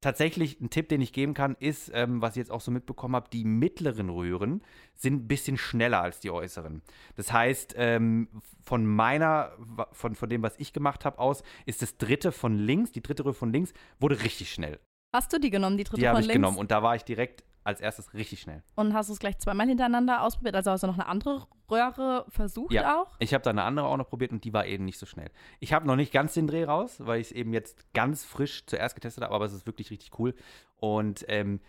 Tatsächlich 0.00 0.60
ein 0.60 0.70
Tipp, 0.70 0.88
den 0.88 1.02
ich 1.02 1.12
geben 1.12 1.34
kann, 1.34 1.56
ist, 1.60 1.90
ähm, 1.92 2.22
was 2.22 2.30
ich 2.30 2.36
jetzt 2.36 2.50
auch 2.50 2.62
so 2.62 2.70
mitbekommen 2.70 3.14
habe, 3.14 3.28
die 3.30 3.44
mittleren 3.44 4.08
Röhren 4.08 4.62
sind 4.94 5.14
ein 5.24 5.28
bisschen 5.28 5.58
schneller 5.58 6.00
als 6.00 6.20
die 6.20 6.30
äußeren. 6.30 6.80
Das 7.16 7.32
heißt, 7.32 7.74
ähm, 7.76 8.28
von 8.62 8.86
meiner, 8.86 9.52
von, 9.92 10.14
von 10.14 10.28
dem, 10.30 10.42
was 10.42 10.58
ich 10.58 10.72
gemacht 10.72 11.04
habe, 11.04 11.18
aus, 11.18 11.42
ist 11.66 11.82
das 11.82 11.98
dritte 11.98 12.32
von 12.32 12.56
links, 12.56 12.92
die 12.92 13.02
dritte 13.02 13.24
Röhre 13.26 13.34
von 13.34 13.52
links, 13.52 13.74
wurde 13.98 14.22
richtig 14.22 14.52
schnell. 14.52 14.80
Hast 15.14 15.32
du 15.32 15.38
die 15.38 15.50
genommen, 15.50 15.76
die 15.76 15.84
dritte 15.84 16.00
Die 16.00 16.08
habe 16.08 16.16
von 16.16 16.22
ich 16.22 16.28
links? 16.28 16.36
genommen 16.38 16.56
und 16.58 16.70
da 16.70 16.82
war 16.82 16.94
ich 16.96 17.04
direkt 17.04 17.44
als 17.62 17.80
erstes 17.82 18.14
richtig 18.14 18.40
schnell. 18.40 18.62
Und 18.76 18.94
hast 18.94 19.10
du 19.10 19.12
es 19.12 19.18
gleich 19.18 19.38
zweimal 19.38 19.66
hintereinander 19.66 20.22
ausprobiert? 20.22 20.54
Also 20.54 20.70
hast 20.70 20.82
du 20.82 20.86
noch 20.86 20.94
eine 20.94 21.06
andere 21.06 21.46
Röhre 21.70 22.24
versucht 22.28 22.72
Ja. 22.72 23.00
auch? 23.00 23.08
Ich 23.18 23.32
habe 23.34 23.42
da 23.42 23.50
eine 23.50 23.62
andere 23.62 23.86
auch 23.86 23.96
noch 23.96 24.08
probiert 24.08 24.32
und 24.32 24.44
die 24.44 24.52
war 24.52 24.66
eben 24.66 24.84
nicht 24.84 24.98
so 24.98 25.06
schnell. 25.06 25.30
Ich 25.60 25.72
habe 25.72 25.86
noch 25.86 25.96
nicht 25.96 26.12
ganz 26.12 26.34
den 26.34 26.46
Dreh 26.46 26.64
raus, 26.64 26.96
weil 27.00 27.20
ich 27.20 27.28
es 27.28 27.32
eben 27.32 27.52
jetzt 27.52 27.92
ganz 27.94 28.24
frisch 28.24 28.64
zuerst 28.66 28.94
getestet 28.94 29.24
habe, 29.24 29.34
aber 29.34 29.44
es 29.44 29.52
ist 29.52 29.66
wirklich 29.66 29.90
richtig 29.90 30.18
cool. 30.18 30.34
Und 30.78 31.24
ähm, 31.28 31.60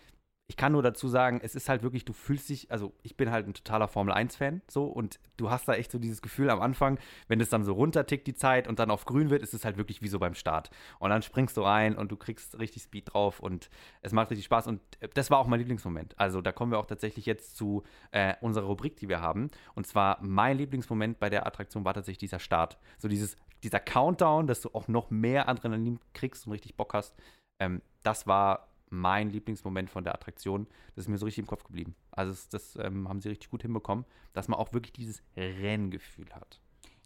ich 0.52 0.58
kann 0.58 0.74
nur 0.74 0.84
dazu 0.84 1.08
sagen, 1.08 1.40
es 1.42 1.56
ist 1.56 1.70
halt 1.70 1.82
wirklich, 1.82 2.04
du 2.04 2.12
fühlst 2.12 2.50
dich, 2.50 2.70
also 2.72 2.92
ich 3.04 3.16
bin 3.16 3.32
halt 3.32 3.48
ein 3.48 3.54
totaler 3.54 3.88
Formel-1-Fan 3.88 4.62
so 4.68 4.84
und 4.84 5.18
du 5.38 5.50
hast 5.50 5.66
da 5.66 5.76
echt 5.76 5.90
so 5.90 5.98
dieses 5.98 6.22
Gefühl 6.22 6.50
am 6.50 6.60
Anfang, 6.60 7.00
wenn 7.30 7.40
es 7.40 7.48
dann 7.48 7.64
so 7.64 7.72
runtertickt 7.72 8.28
die 8.28 8.34
Zeit 8.34 8.68
und 8.68 8.78
dann 8.78 8.92
auf 8.92 9.06
grün 9.06 9.30
wird, 9.30 9.44
ist 9.44 9.54
es 9.54 9.64
halt 9.64 9.78
wirklich 9.78 10.02
wie 10.02 10.10
so 10.10 10.20
beim 10.20 10.34
Start. 10.34 10.70
Und 11.00 11.10
dann 11.10 11.22
springst 11.22 11.56
du 11.56 11.62
rein 11.62 11.96
und 11.96 12.12
du 12.12 12.18
kriegst 12.18 12.60
richtig 12.60 12.84
Speed 12.84 13.14
drauf 13.14 13.40
und 13.40 13.70
es 14.02 14.12
macht 14.12 14.30
richtig 14.30 14.44
Spaß 14.44 14.68
und 14.68 14.82
äh, 15.00 15.08
das 15.14 15.32
war 15.32 15.40
auch 15.40 15.48
mein 15.48 15.60
Lieblingsmoment. 15.60 16.20
Also 16.20 16.42
da 16.42 16.52
kommen 16.52 16.74
wir 16.74 16.80
auch 16.80 16.86
tatsächlich 16.86 17.26
jetzt 17.26 17.56
zu 17.56 17.84
äh, 18.12 18.34
unserer 18.42 18.66
Rubrik, 18.66 18.98
die 18.98 19.08
wir 19.08 19.22
haben. 19.22 19.52
Und 19.74 19.88
zwar 19.88 20.18
mein 20.22 20.58
Lieblingsmoment 20.58 21.18
bei 21.18 21.30
der 21.30 21.48
Attraktion 21.48 21.86
war 21.86 21.94
tatsächlich 21.94 22.30
dieser 22.30 22.40
Start. 22.40 22.78
So 22.98 23.08
dieses, 23.08 23.38
dieser 23.64 23.80
Countdown, 23.80 24.48
dass 24.48 24.60
du 24.60 24.72
auch 24.74 24.90
noch 24.90 25.12
mehr 25.12 25.48
Adrenalin 25.48 26.02
kriegst 26.12 26.46
und 26.46 26.52
richtig 26.52 26.76
Bock 26.76 26.94
hast. 26.94 27.16
Ähm, 27.58 27.82
das 28.04 28.28
war 28.28 28.71
mein 28.92 29.30
Lieblingsmoment 29.30 29.90
von 29.90 30.04
der 30.04 30.14
Attraktion. 30.14 30.68
Das 30.96 31.06
ist 31.06 31.10
mir 31.10 31.18
so 31.18 31.26
richtig 31.26 31.44
im 31.44 31.48
Kopf 31.48 31.64
geblieben. 31.64 31.96
Also 32.12 32.32
das, 32.32 32.50
das 32.50 32.76
ähm, 32.76 33.10
haben 33.10 33.22
sie 33.22 33.30
richtig 33.30 33.50
gut 33.50 33.64
hinbekommen, 33.64 34.06
dass 34.34 34.48
man 34.48 34.60
auch 34.60 34.74
wirklich 34.74 34.94
dieses 34.94 35.24
Renngefühl 35.36 36.30
hat. 36.34 36.60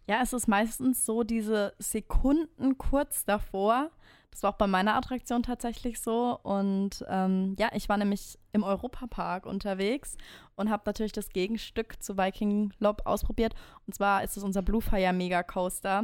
Ja, 0.08 0.22
es 0.22 0.34
ist 0.34 0.48
meistens 0.48 1.06
so 1.06 1.24
diese 1.24 1.74
Sekunden 1.80 2.78
kurz 2.78 3.26
davor. 3.26 3.90
Das 4.30 4.44
war 4.44 4.52
auch 4.52 4.58
bei 4.58 4.68
meiner 4.68 4.96
Attraktion 4.96 5.44
tatsächlich 5.44 6.00
so. 6.00 6.38
Und 6.44 7.06
ähm, 7.08 7.56
ja, 7.58 7.70
ich 7.74 7.88
war 7.88 7.98
nämlich 7.98 8.38
im 8.52 8.64
Europapark 8.64 9.46
unterwegs 9.46 10.18
und 10.56 10.70
habe 10.70 10.84
natürlich 10.86 11.14
das 11.14 11.30
Gegenstück 11.30 12.04
zu 12.04 12.18
Viking 12.18 12.74
Lob 12.80 13.04
ausprobiert. 13.06 13.56
Und 13.88 13.96
zwar 13.96 14.24
ist 14.24 14.38
es 14.38 14.44
unser 14.44 14.62
Blue 14.62 14.82
Fire 14.82 15.14
Mega 15.14 15.42
Coaster, 15.42 16.04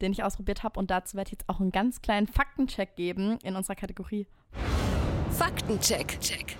den 0.00 0.12
ich 0.12 0.24
ausprobiert 0.24 0.62
habe. 0.62 0.78
Und 0.78 0.90
dazu 0.90 1.16
werde 1.16 1.28
ich 1.28 1.38
jetzt 1.38 1.48
auch 1.48 1.60
einen 1.60 1.72
ganz 1.72 2.02
kleinen 2.02 2.26
Faktencheck 2.26 2.96
geben 2.96 3.38
in 3.44 3.56
unserer 3.56 3.76
Kategorie 3.76 4.26
Faktencheck. 5.38 6.20
Check. 6.20 6.56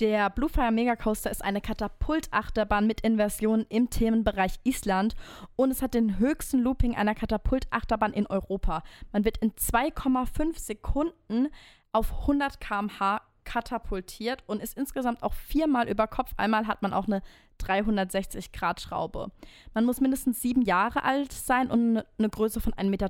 Der 0.00 0.30
Bluefire 0.30 0.72
Mega 0.72 0.96
Coaster 0.96 1.30
ist 1.30 1.44
eine 1.44 1.60
Katapultachterbahn 1.60 2.86
mit 2.86 3.02
Inversion 3.02 3.66
im 3.68 3.90
Themenbereich 3.90 4.54
Island 4.64 5.14
und 5.54 5.70
es 5.70 5.82
hat 5.82 5.92
den 5.92 6.18
höchsten 6.18 6.60
Looping 6.60 6.96
einer 6.96 7.14
Katapultachterbahn 7.14 8.14
in 8.14 8.26
Europa. 8.26 8.82
Man 9.12 9.26
wird 9.26 9.36
in 9.36 9.52
2,5 9.52 10.58
Sekunden 10.58 11.48
auf 11.92 12.10
100 12.22 12.58
km/h 12.58 13.20
katapultiert 13.46 14.42
und 14.46 14.62
ist 14.62 14.76
insgesamt 14.76 15.22
auch 15.22 15.32
viermal 15.32 15.88
über 15.88 16.06
Kopf. 16.06 16.32
Einmal 16.36 16.66
hat 16.66 16.82
man 16.82 16.92
auch 16.92 17.06
eine 17.06 17.22
360-Grad-Schraube. 17.62 19.30
Man 19.72 19.84
muss 19.86 20.02
mindestens 20.02 20.42
sieben 20.42 20.60
Jahre 20.60 21.04
alt 21.04 21.32
sein 21.32 21.70
und 21.70 22.02
eine 22.18 22.28
Größe 22.28 22.60
von 22.60 22.74
1,30 22.74 22.90
Meter 22.90 23.08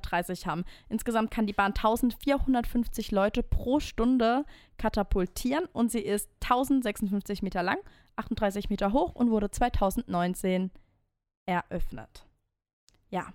haben. 0.48 0.64
Insgesamt 0.88 1.32
kann 1.32 1.46
die 1.46 1.52
Bahn 1.52 1.72
1450 1.72 3.10
Leute 3.10 3.42
pro 3.42 3.80
Stunde 3.80 4.44
katapultieren 4.76 5.64
und 5.72 5.90
sie 5.90 6.00
ist 6.00 6.30
1056 6.42 7.42
Meter 7.42 7.64
lang, 7.64 7.78
38 8.14 8.70
Meter 8.70 8.92
hoch 8.92 9.14
und 9.14 9.30
wurde 9.30 9.50
2019 9.50 10.70
eröffnet. 11.46 12.26
Ja, 13.10 13.32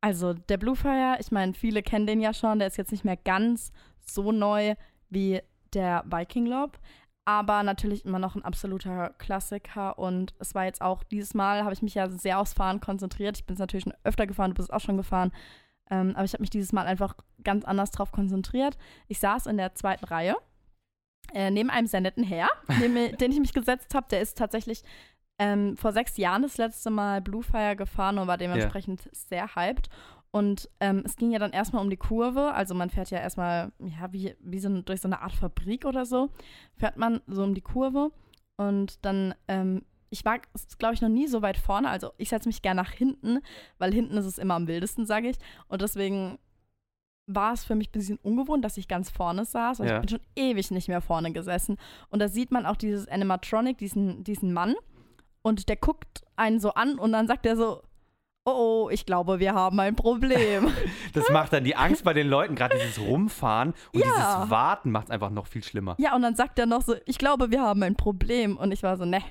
also 0.00 0.34
der 0.34 0.58
Bluefire, 0.58 1.16
ich 1.20 1.30
meine, 1.30 1.54
viele 1.54 1.82
kennen 1.82 2.06
den 2.06 2.20
ja 2.20 2.34
schon, 2.34 2.58
der 2.58 2.68
ist 2.68 2.76
jetzt 2.76 2.92
nicht 2.92 3.04
mehr 3.04 3.16
ganz 3.16 3.72
so 4.04 4.32
neu 4.32 4.74
wie 5.08 5.40
der 5.74 6.04
Viking 6.06 6.46
Lob, 6.46 6.78
aber 7.24 7.62
natürlich 7.62 8.04
immer 8.04 8.18
noch 8.18 8.34
ein 8.34 8.44
absoluter 8.44 9.10
Klassiker 9.18 9.98
und 9.98 10.34
es 10.38 10.54
war 10.54 10.64
jetzt 10.64 10.82
auch 10.82 11.02
dieses 11.04 11.34
Mal, 11.34 11.64
habe 11.64 11.72
ich 11.72 11.82
mich 11.82 11.94
ja 11.94 12.10
sehr 12.10 12.38
aufs 12.38 12.52
Fahren 12.52 12.80
konzentriert. 12.80 13.38
Ich 13.38 13.46
bin 13.46 13.54
es 13.54 13.60
natürlich 13.60 13.84
schon 13.84 13.94
öfter 14.04 14.26
gefahren, 14.26 14.50
du 14.50 14.56
bist 14.56 14.72
auch 14.72 14.80
schon 14.80 14.96
gefahren, 14.96 15.32
ähm, 15.90 16.12
aber 16.14 16.24
ich 16.24 16.32
habe 16.32 16.42
mich 16.42 16.50
dieses 16.50 16.72
Mal 16.72 16.86
einfach 16.86 17.14
ganz 17.42 17.64
anders 17.64 17.90
drauf 17.90 18.12
konzentriert. 18.12 18.76
Ich 19.08 19.18
saß 19.18 19.46
in 19.46 19.56
der 19.56 19.74
zweiten 19.74 20.04
Reihe, 20.04 20.36
äh, 21.32 21.50
neben 21.50 21.70
einem 21.70 21.86
sehr 21.86 22.00
netten 22.00 22.24
Herr, 22.24 22.48
neben, 22.80 23.16
den 23.16 23.32
ich 23.32 23.40
mich 23.40 23.52
gesetzt 23.52 23.94
habe. 23.94 24.06
Der 24.10 24.20
ist 24.20 24.36
tatsächlich 24.36 24.82
ähm, 25.38 25.76
vor 25.76 25.92
sechs 25.92 26.16
Jahren 26.16 26.42
das 26.42 26.58
letzte 26.58 26.90
Mal 26.90 27.20
Bluefire 27.20 27.76
gefahren 27.76 28.18
und 28.18 28.28
war 28.28 28.38
dementsprechend 28.38 29.04
ja. 29.04 29.10
sehr 29.12 29.56
hyped. 29.56 29.88
Und 30.34 30.68
ähm, 30.80 31.04
es 31.04 31.14
ging 31.14 31.30
ja 31.30 31.38
dann 31.38 31.52
erstmal 31.52 31.80
um 31.80 31.90
die 31.90 31.96
Kurve. 31.96 32.52
Also 32.54 32.74
man 32.74 32.90
fährt 32.90 33.08
ja 33.10 33.18
erstmal, 33.18 33.70
ja, 33.78 34.12
wie, 34.12 34.34
wie 34.40 34.58
so 34.58 34.82
durch 34.82 35.00
so 35.00 35.06
eine 35.06 35.22
Art 35.22 35.30
Fabrik 35.30 35.84
oder 35.84 36.04
so, 36.04 36.28
fährt 36.74 36.96
man 36.96 37.20
so 37.28 37.44
um 37.44 37.54
die 37.54 37.60
Kurve. 37.60 38.10
Und 38.56 39.04
dann, 39.04 39.36
ähm, 39.46 39.84
ich 40.10 40.24
war, 40.24 40.40
glaube 40.78 40.94
ich, 40.94 41.00
noch 41.00 41.08
nie 41.08 41.28
so 41.28 41.40
weit 41.40 41.56
vorne. 41.56 41.88
Also 41.88 42.10
ich 42.16 42.30
setze 42.30 42.48
mich 42.48 42.62
gerne 42.62 42.82
nach 42.82 42.90
hinten, 42.90 43.42
weil 43.78 43.94
hinten 43.94 44.16
ist 44.16 44.24
es 44.26 44.38
immer 44.38 44.54
am 44.54 44.66
wildesten, 44.66 45.06
sage 45.06 45.28
ich. 45.28 45.36
Und 45.68 45.82
deswegen 45.82 46.40
war 47.28 47.52
es 47.52 47.64
für 47.64 47.76
mich 47.76 47.90
ein 47.90 47.92
bisschen 47.92 48.18
ungewohnt, 48.18 48.64
dass 48.64 48.76
ich 48.76 48.88
ganz 48.88 49.10
vorne 49.10 49.44
saß. 49.44 49.82
Also 49.82 49.84
ja. 49.84 50.00
Ich 50.00 50.06
bin 50.06 50.18
schon 50.18 50.26
ewig 50.34 50.72
nicht 50.72 50.88
mehr 50.88 51.00
vorne 51.00 51.30
gesessen. 51.30 51.76
Und 52.10 52.18
da 52.18 52.26
sieht 52.26 52.50
man 52.50 52.66
auch 52.66 52.76
dieses 52.76 53.06
Animatronic, 53.06 53.78
diesen, 53.78 54.24
diesen 54.24 54.52
Mann. 54.52 54.74
Und 55.42 55.68
der 55.68 55.76
guckt 55.76 56.24
einen 56.34 56.58
so 56.58 56.74
an 56.74 56.98
und 56.98 57.12
dann 57.12 57.28
sagt 57.28 57.46
er 57.46 57.56
so, 57.56 57.82
oh, 58.44 58.84
oh, 58.86 58.90
ich 58.90 59.06
glaube, 59.06 59.38
wir 59.38 59.54
haben 59.54 59.80
ein 59.80 59.96
Problem. 59.96 60.70
das 61.12 61.28
macht 61.30 61.52
dann 61.52 61.64
die 61.64 61.76
Angst 61.76 62.04
bei 62.04 62.12
den 62.12 62.28
Leuten, 62.28 62.54
gerade 62.54 62.76
dieses 62.76 63.00
Rumfahren 63.00 63.74
und 63.92 64.00
ja. 64.00 64.06
dieses 64.06 64.50
Warten 64.50 64.90
macht 64.90 65.06
es 65.06 65.10
einfach 65.10 65.30
noch 65.30 65.46
viel 65.46 65.64
schlimmer. 65.64 65.96
Ja, 65.98 66.14
und 66.14 66.22
dann 66.22 66.34
sagt 66.34 66.58
er 66.58 66.66
noch 66.66 66.82
so, 66.82 66.94
ich 67.06 67.18
glaube, 67.18 67.50
wir 67.50 67.62
haben 67.62 67.82
ein 67.82 67.96
Problem. 67.96 68.56
Und 68.56 68.72
ich 68.72 68.82
war 68.82 68.96
so, 68.96 69.04
ne. 69.04 69.22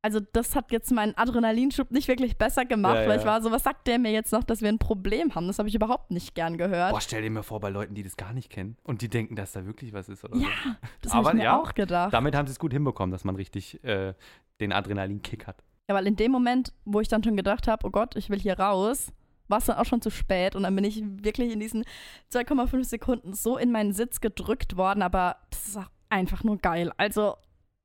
Also 0.00 0.20
das 0.20 0.54
hat 0.54 0.70
jetzt 0.70 0.92
meinen 0.92 1.16
Adrenalinschub 1.16 1.90
nicht 1.90 2.06
wirklich 2.06 2.38
besser 2.38 2.64
gemacht, 2.64 2.94
ja, 2.94 3.00
weil 3.02 3.16
ja. 3.16 3.16
ich 3.16 3.24
war 3.24 3.42
so, 3.42 3.50
was 3.50 3.64
sagt 3.64 3.88
der 3.88 3.98
mir 3.98 4.12
jetzt 4.12 4.32
noch, 4.32 4.44
dass 4.44 4.62
wir 4.62 4.68
ein 4.68 4.78
Problem 4.78 5.34
haben? 5.34 5.48
Das 5.48 5.58
habe 5.58 5.68
ich 5.68 5.74
überhaupt 5.74 6.12
nicht 6.12 6.36
gern 6.36 6.56
gehört. 6.56 6.92
Boah, 6.92 7.00
stell 7.00 7.20
dir 7.20 7.30
mal 7.30 7.42
vor, 7.42 7.58
bei 7.58 7.68
Leuten, 7.68 7.94
die 7.94 8.04
das 8.04 8.16
gar 8.16 8.32
nicht 8.32 8.48
kennen 8.48 8.76
und 8.84 9.02
die 9.02 9.08
denken, 9.08 9.34
dass 9.34 9.52
da 9.52 9.66
wirklich 9.66 9.92
was 9.92 10.08
ist 10.08 10.24
oder 10.24 10.36
ja, 10.36 10.48
so. 10.64 10.70
das 11.02 11.14
habe 11.14 11.28
ich 11.30 11.34
mir 11.34 11.52
auch 11.52 11.74
gedacht. 11.74 12.14
Damit 12.14 12.36
haben 12.36 12.46
sie 12.46 12.52
es 12.52 12.60
gut 12.60 12.72
hinbekommen, 12.72 13.10
dass 13.10 13.24
man 13.24 13.34
richtig 13.34 13.82
äh, 13.82 14.14
den 14.60 14.72
Adrenalinkick 14.72 15.48
hat. 15.48 15.64
Ja, 15.88 15.94
weil 15.94 16.06
in 16.06 16.16
dem 16.16 16.30
Moment, 16.30 16.72
wo 16.84 17.00
ich 17.00 17.08
dann 17.08 17.24
schon 17.24 17.36
gedacht 17.36 17.66
habe, 17.66 17.86
oh 17.86 17.90
Gott, 17.90 18.14
ich 18.14 18.28
will 18.28 18.38
hier 18.38 18.58
raus, 18.58 19.10
war 19.48 19.58
es 19.58 19.64
dann 19.64 19.78
auch 19.78 19.86
schon 19.86 20.02
zu 20.02 20.10
spät 20.10 20.54
und 20.54 20.64
dann 20.64 20.74
bin 20.76 20.84
ich 20.84 21.02
wirklich 21.02 21.50
in 21.50 21.60
diesen 21.60 21.84
2,5 22.30 22.84
Sekunden 22.84 23.32
so 23.32 23.56
in 23.56 23.72
meinen 23.72 23.94
Sitz 23.94 24.20
gedrückt 24.20 24.76
worden, 24.76 25.00
aber 25.02 25.36
das 25.50 25.68
ist 25.68 25.76
auch 25.78 25.90
einfach 26.10 26.44
nur 26.44 26.58
geil. 26.58 26.92
Also, 26.98 27.36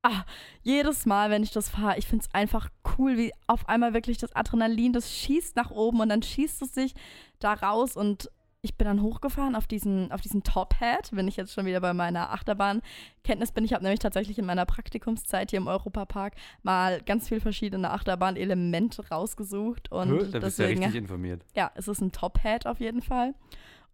ah, 0.02 0.24
jedes 0.62 1.06
Mal, 1.06 1.30
wenn 1.30 1.42
ich 1.42 1.52
das 1.52 1.70
fahre, 1.70 1.96
ich 1.96 2.06
finde 2.06 2.26
es 2.26 2.34
einfach 2.34 2.68
cool, 2.98 3.16
wie 3.16 3.32
auf 3.46 3.66
einmal 3.70 3.94
wirklich 3.94 4.18
das 4.18 4.36
Adrenalin, 4.36 4.92
das 4.92 5.10
schießt 5.10 5.56
nach 5.56 5.70
oben 5.70 6.00
und 6.00 6.10
dann 6.10 6.22
schießt 6.22 6.60
es 6.60 6.74
sich 6.74 6.94
da 7.38 7.54
raus 7.54 7.96
und 7.96 8.30
ich 8.64 8.76
bin 8.78 8.86
dann 8.86 9.02
hochgefahren 9.02 9.56
auf 9.56 9.66
diesen, 9.66 10.10
auf 10.10 10.22
diesen 10.22 10.42
Top 10.42 10.80
Hat, 10.80 11.10
wenn 11.12 11.28
ich 11.28 11.36
jetzt 11.36 11.52
schon 11.52 11.66
wieder 11.66 11.82
bei 11.82 11.92
meiner 11.92 12.32
Achterbahnkenntnis 12.32 13.52
bin. 13.52 13.62
Ich 13.62 13.74
habe 13.74 13.84
nämlich 13.84 14.00
tatsächlich 14.00 14.38
in 14.38 14.46
meiner 14.46 14.64
Praktikumszeit 14.64 15.50
hier 15.50 15.58
im 15.58 15.66
Europapark 15.66 16.34
mal 16.62 17.02
ganz 17.02 17.28
viele 17.28 17.42
verschiedene 17.42 17.90
Achterbahn-Elemente 17.90 19.06
rausgesucht. 19.10 19.92
Und 19.92 20.08
Hö, 20.08 20.30
da 20.30 20.38
bist 20.38 20.58
du 20.58 20.62
ja 20.62 20.70
richtig 20.70 20.94
informiert. 20.94 21.44
Ja, 21.54 21.72
es 21.74 21.88
ist 21.88 22.00
ein 22.00 22.10
Top 22.10 22.42
Hat 22.42 22.66
auf 22.66 22.80
jeden 22.80 23.02
Fall. 23.02 23.34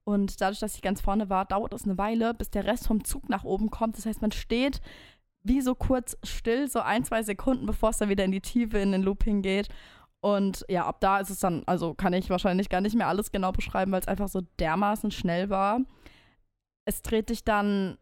Und 0.05 0.41
dadurch, 0.41 0.61
dass 0.61 0.77
ich 0.77 0.83
ganz 0.83 1.01
vorne 1.01 1.29
war, 1.29 1.47
dauert 1.47 1.75
es 1.75 1.85
eine 1.85 1.99
Weile, 1.99 2.33
bis 2.33 2.51
der 2.51 2.65
Rest 2.65 2.87
vom 2.87 3.03
Zug 3.03 3.29
nach 3.29 3.43
oben 3.43 3.71
kommt. 3.71 3.99
Das 3.99 4.07
heißt, 4.07 4.23
man 4.23 4.31
steht 4.31 4.81
wie 5.43 5.63
so 5.63 5.75
kurz 5.75 6.17
still, 6.23 6.69
so 6.69 6.81
ein, 6.81 7.03
zwei 7.05 7.25
Sekunden, 7.25 7.67
bevor 7.67 7.91
es 7.91 7.99
dann 7.99 8.09
wieder 8.09 8.25
in 8.25 8.31
die 8.33 8.41
Tiefe, 8.41 8.79
in 8.79 8.93
den 8.93 9.03
Looping 9.03 9.43
geht. 9.43 9.69
Und 10.21 10.67
ja, 10.69 10.87
ab 10.87 11.01
da 11.01 11.19
ist 11.19 11.31
es 11.31 11.41
dann, 11.41 11.63
also 11.67 11.95
kann 11.95 12.13
ich 12.13 12.29
wahrscheinlich 12.29 12.69
gar 12.69 12.81
nicht 12.81 12.95
mehr 12.95 13.09
alles 13.09 13.33
genau 13.33 13.53
beschreiben, 13.53 13.91
weil 13.93 14.01
es 14.01 14.09
einfach 14.09 14.29
so 14.29 14.43
dermaßen 14.59 15.11
schnell 15.11 15.49
war. 15.49 15.81
Es 16.85 17.03
dreht 17.03 17.31
dich 17.31 17.45
dann 17.45 17.97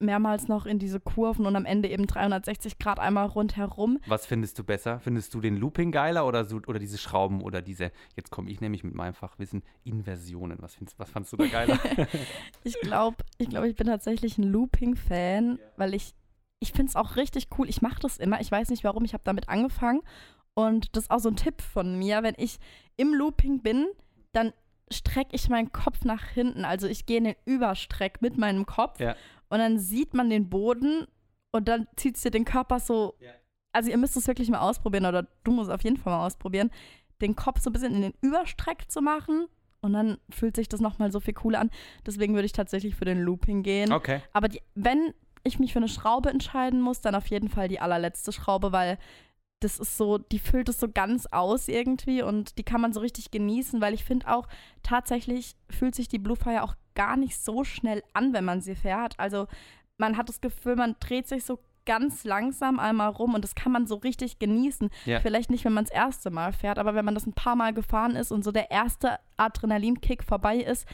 mehrmals 0.00 0.48
noch 0.48 0.66
in 0.66 0.78
diese 0.78 1.00
Kurven 1.00 1.44
und 1.46 1.56
am 1.56 1.64
Ende 1.64 1.88
eben 1.88 2.06
360 2.06 2.78
Grad 2.78 3.00
einmal 3.00 3.26
rundherum. 3.26 3.98
Was 4.06 4.26
findest 4.26 4.58
du 4.58 4.64
besser? 4.64 5.00
Findest 5.00 5.34
du 5.34 5.40
den 5.40 5.56
Looping 5.56 5.90
geiler 5.90 6.26
oder, 6.26 6.44
so, 6.44 6.60
oder 6.66 6.78
diese 6.78 6.98
Schrauben 6.98 7.42
oder 7.42 7.62
diese, 7.62 7.90
jetzt 8.16 8.30
komme 8.30 8.50
ich 8.50 8.60
nämlich 8.60 8.84
mit 8.84 8.94
meinem 8.94 9.14
Fachwissen, 9.14 9.62
Inversionen. 9.84 10.58
Was, 10.60 10.76
findest, 10.76 10.98
was 10.98 11.10
fandest 11.10 11.32
du 11.32 11.36
da 11.38 11.46
geiler? 11.46 11.78
ich 12.64 12.80
glaube, 12.80 13.16
ich, 13.38 13.48
glaub, 13.48 13.64
ich 13.64 13.74
bin 13.74 13.88
tatsächlich 13.88 14.38
ein 14.38 14.44
Looping-Fan, 14.44 15.58
weil 15.76 15.94
ich, 15.94 16.14
ich 16.60 16.72
finde 16.72 16.90
es 16.90 16.96
auch 16.96 17.16
richtig 17.16 17.48
cool. 17.58 17.68
Ich 17.68 17.82
mache 17.82 18.00
das 18.00 18.18
immer. 18.18 18.40
Ich 18.40 18.50
weiß 18.50 18.70
nicht 18.70 18.84
warum, 18.84 19.04
ich 19.04 19.14
habe 19.14 19.24
damit 19.24 19.48
angefangen 19.48 20.02
und 20.58 20.96
das 20.96 21.04
ist 21.04 21.10
auch 21.12 21.20
so 21.20 21.28
ein 21.28 21.36
Tipp 21.36 21.62
von 21.62 21.96
mir. 21.96 22.24
Wenn 22.24 22.34
ich 22.36 22.58
im 22.96 23.14
Looping 23.14 23.62
bin, 23.62 23.86
dann 24.32 24.52
strecke 24.90 25.36
ich 25.36 25.48
meinen 25.48 25.70
Kopf 25.70 26.04
nach 26.04 26.24
hinten. 26.30 26.64
Also 26.64 26.88
ich 26.88 27.06
gehe 27.06 27.18
in 27.18 27.24
den 27.24 27.36
Überstreck 27.44 28.20
mit 28.22 28.38
meinem 28.38 28.66
Kopf 28.66 28.98
ja. 28.98 29.14
und 29.50 29.60
dann 29.60 29.78
sieht 29.78 30.14
man 30.14 30.30
den 30.30 30.50
Boden 30.50 31.06
und 31.52 31.68
dann 31.68 31.86
zieht 31.94 32.16
es 32.16 32.22
dir 32.22 32.32
den 32.32 32.44
Körper 32.44 32.80
so. 32.80 33.14
Ja. 33.20 33.30
Also 33.72 33.92
ihr 33.92 33.98
müsst 33.98 34.16
es 34.16 34.26
wirklich 34.26 34.50
mal 34.50 34.58
ausprobieren 34.58 35.06
oder 35.06 35.28
du 35.44 35.52
musst 35.52 35.70
auf 35.70 35.84
jeden 35.84 35.96
Fall 35.96 36.12
mal 36.12 36.26
ausprobieren, 36.26 36.72
den 37.20 37.36
Kopf 37.36 37.60
so 37.60 37.70
ein 37.70 37.72
bisschen 37.72 37.94
in 37.94 38.02
den 38.02 38.14
Überstreck 38.20 38.90
zu 38.90 39.00
machen 39.00 39.46
und 39.80 39.92
dann 39.92 40.18
fühlt 40.28 40.56
sich 40.56 40.68
das 40.68 40.80
nochmal 40.80 41.12
so 41.12 41.20
viel 41.20 41.34
cooler 41.34 41.60
an. 41.60 41.70
Deswegen 42.04 42.34
würde 42.34 42.46
ich 42.46 42.52
tatsächlich 42.52 42.96
für 42.96 43.04
den 43.04 43.20
Looping 43.20 43.62
gehen. 43.62 43.92
Okay. 43.92 44.22
Aber 44.32 44.48
die, 44.48 44.60
wenn 44.74 45.14
ich 45.44 45.60
mich 45.60 45.72
für 45.72 45.78
eine 45.78 45.88
Schraube 45.88 46.30
entscheiden 46.30 46.80
muss, 46.80 47.00
dann 47.00 47.14
auf 47.14 47.28
jeden 47.28 47.48
Fall 47.48 47.68
die 47.68 47.78
allerletzte 47.78 48.32
Schraube, 48.32 48.72
weil 48.72 48.98
das 49.60 49.78
ist 49.78 49.96
so, 49.96 50.18
die 50.18 50.38
füllt 50.38 50.68
es 50.68 50.78
so 50.78 50.88
ganz 50.88 51.26
aus 51.26 51.68
irgendwie 51.68 52.22
und 52.22 52.58
die 52.58 52.62
kann 52.62 52.80
man 52.80 52.92
so 52.92 53.00
richtig 53.00 53.30
genießen, 53.30 53.80
weil 53.80 53.94
ich 53.94 54.04
finde 54.04 54.28
auch, 54.28 54.46
tatsächlich 54.82 55.56
fühlt 55.68 55.94
sich 55.94 56.08
die 56.08 56.18
Bluefire 56.18 56.62
auch 56.62 56.74
gar 56.94 57.16
nicht 57.16 57.36
so 57.38 57.64
schnell 57.64 58.02
an, 58.12 58.32
wenn 58.32 58.44
man 58.44 58.60
sie 58.60 58.74
fährt. 58.74 59.18
Also 59.18 59.46
man 59.98 60.16
hat 60.16 60.28
das 60.28 60.40
Gefühl, 60.40 60.76
man 60.76 60.96
dreht 61.00 61.26
sich 61.26 61.44
so 61.44 61.58
ganz 61.88 62.24
langsam 62.24 62.78
einmal 62.78 63.08
rum 63.08 63.34
und 63.34 63.42
das 63.42 63.54
kann 63.54 63.72
man 63.72 63.86
so 63.86 63.96
richtig 63.96 64.38
genießen. 64.38 64.90
Ja. 65.06 65.20
Vielleicht 65.20 65.50
nicht, 65.50 65.64
wenn 65.64 65.72
man 65.72 65.84
das 65.84 65.94
erste 65.94 66.30
Mal 66.30 66.52
fährt, 66.52 66.78
aber 66.78 66.94
wenn 66.94 67.04
man 67.04 67.14
das 67.14 67.26
ein 67.26 67.32
paar 67.32 67.56
Mal 67.56 67.72
gefahren 67.72 68.14
ist 68.14 68.30
und 68.30 68.44
so 68.44 68.52
der 68.52 68.70
erste 68.70 69.18
Adrenalinkick 69.38 70.22
vorbei 70.22 70.58
ist, 70.58 70.86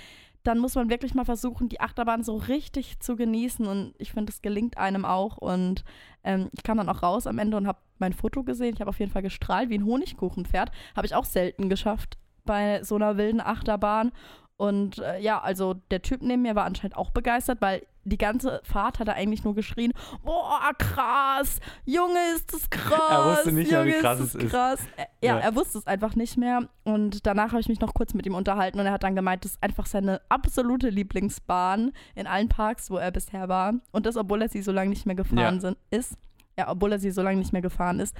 dann 0.45 0.59
muss 0.59 0.75
man 0.75 0.91
wirklich 0.91 1.15
mal 1.15 1.25
versuchen, 1.25 1.69
die 1.69 1.81
Achterbahn 1.81 2.23
so 2.23 2.37
richtig 2.37 3.01
zu 3.01 3.17
genießen. 3.17 3.67
Und 3.67 3.95
ich 3.99 4.13
finde, 4.13 4.31
es 4.31 4.43
gelingt 4.43 4.77
einem 4.77 5.05
auch. 5.05 5.39
Und 5.39 5.85
ähm, 6.23 6.51
ich 6.53 6.63
kam 6.63 6.77
dann 6.77 6.89
auch 6.89 7.03
raus 7.03 7.27
am 7.27 7.39
Ende 7.39 7.57
und 7.57 7.67
habe 7.67 7.79
mein 7.99 8.13
Foto 8.13 8.45
gesehen. 8.45 8.75
Ich 8.75 8.81
habe 8.81 8.91
auf 8.91 9.01
jeden 9.01 9.11
Fall 9.11 9.23
gestrahlt 9.23 9.71
wie 9.71 9.79
ein 9.79 9.87
Honigkuchenpferd. 9.87 10.71
Habe 10.95 11.07
ich 11.07 11.15
auch 11.15 11.25
selten 11.25 11.71
geschafft 11.71 12.19
bei 12.45 12.83
so 12.83 12.97
einer 12.97 13.17
wilden 13.17 13.41
Achterbahn. 13.41 14.13
Und 14.57 14.99
äh, 14.99 15.19
ja, 15.21 15.41
also 15.41 15.75
der 15.91 16.03
Typ 16.03 16.21
neben 16.23 16.43
mir 16.43 16.55
war 16.55 16.67
anscheinend 16.67 16.97
auch 16.97 17.11
begeistert, 17.11 17.61
weil 17.61 17.83
die 18.05 18.19
ganze 18.19 18.61
Fahrt 18.65 18.99
hat 18.99 19.09
er 19.09 19.15
eigentlich 19.15 19.45
nur 19.45 19.55
geschrien, 19.55 19.93
boah, 20.23 20.61
krass, 20.79 21.59
Junge, 21.85 22.19
ist 22.37 22.53
das 22.53 22.69
krass. 22.71 23.01
Er 23.11 23.33
wusste 23.33 23.53
nicht 23.53 23.71
mehr, 23.71 23.85
wie 23.85 23.91
Junge, 23.91 24.01
krass 24.01 24.21
ist 24.21 24.35
es 24.35 24.45
ist. 24.45 24.51
krass. 24.51 24.81
Äh, 24.97 25.05
Ja, 25.27 25.37
Ja. 25.37 25.39
er 25.41 25.55
wusste 25.57 25.79
es 25.79 25.87
einfach 25.87 26.15
nicht 26.17 26.37
mehr. 26.37 26.69
Und 26.85 27.27
danach 27.27 27.53
habe 27.53 27.61
ich 27.61 27.69
mich 27.69 27.81
noch 27.81 27.95
kurz 27.95 28.13
mit 28.15 28.27
ihm 28.27 28.35
unterhalten 28.35 28.79
und 28.79 28.87
er 28.87 28.93
hat 28.93 29.03
dann 29.03 29.17
gemeint, 29.17 29.45
das 29.45 29.53
ist 29.53 29.63
einfach 29.63 29.87
seine 29.87 30.21
absolute 30.29 30.91
Lieblingsbahn 30.91 31.93
in 32.15 32.27
allen 32.27 32.49
Parks, 32.49 32.91
wo 32.91 32.97
er 32.97 33.11
bisher 33.11 33.49
war. 33.49 33.75
Und 33.93 34.07
das, 34.07 34.17
obwohl 34.17 34.43
er 34.43 34.49
sie 34.49 34.63
so 34.63 34.73
lange 34.73 34.91
nicht 34.91 35.07
mehr 35.07 35.15
gefahren 35.15 35.55
Ja. 35.57 35.61
sind, 35.61 35.79
ist. 35.91 36.17
Ja, 36.59 36.71
obwohl 36.71 36.93
er 36.93 36.99
sie 37.01 37.11
so 37.11 37.21
lange 37.23 37.39
nicht 37.39 37.53
mehr 37.53 37.63
gefahren 37.63 37.99
ist. 38.01 38.15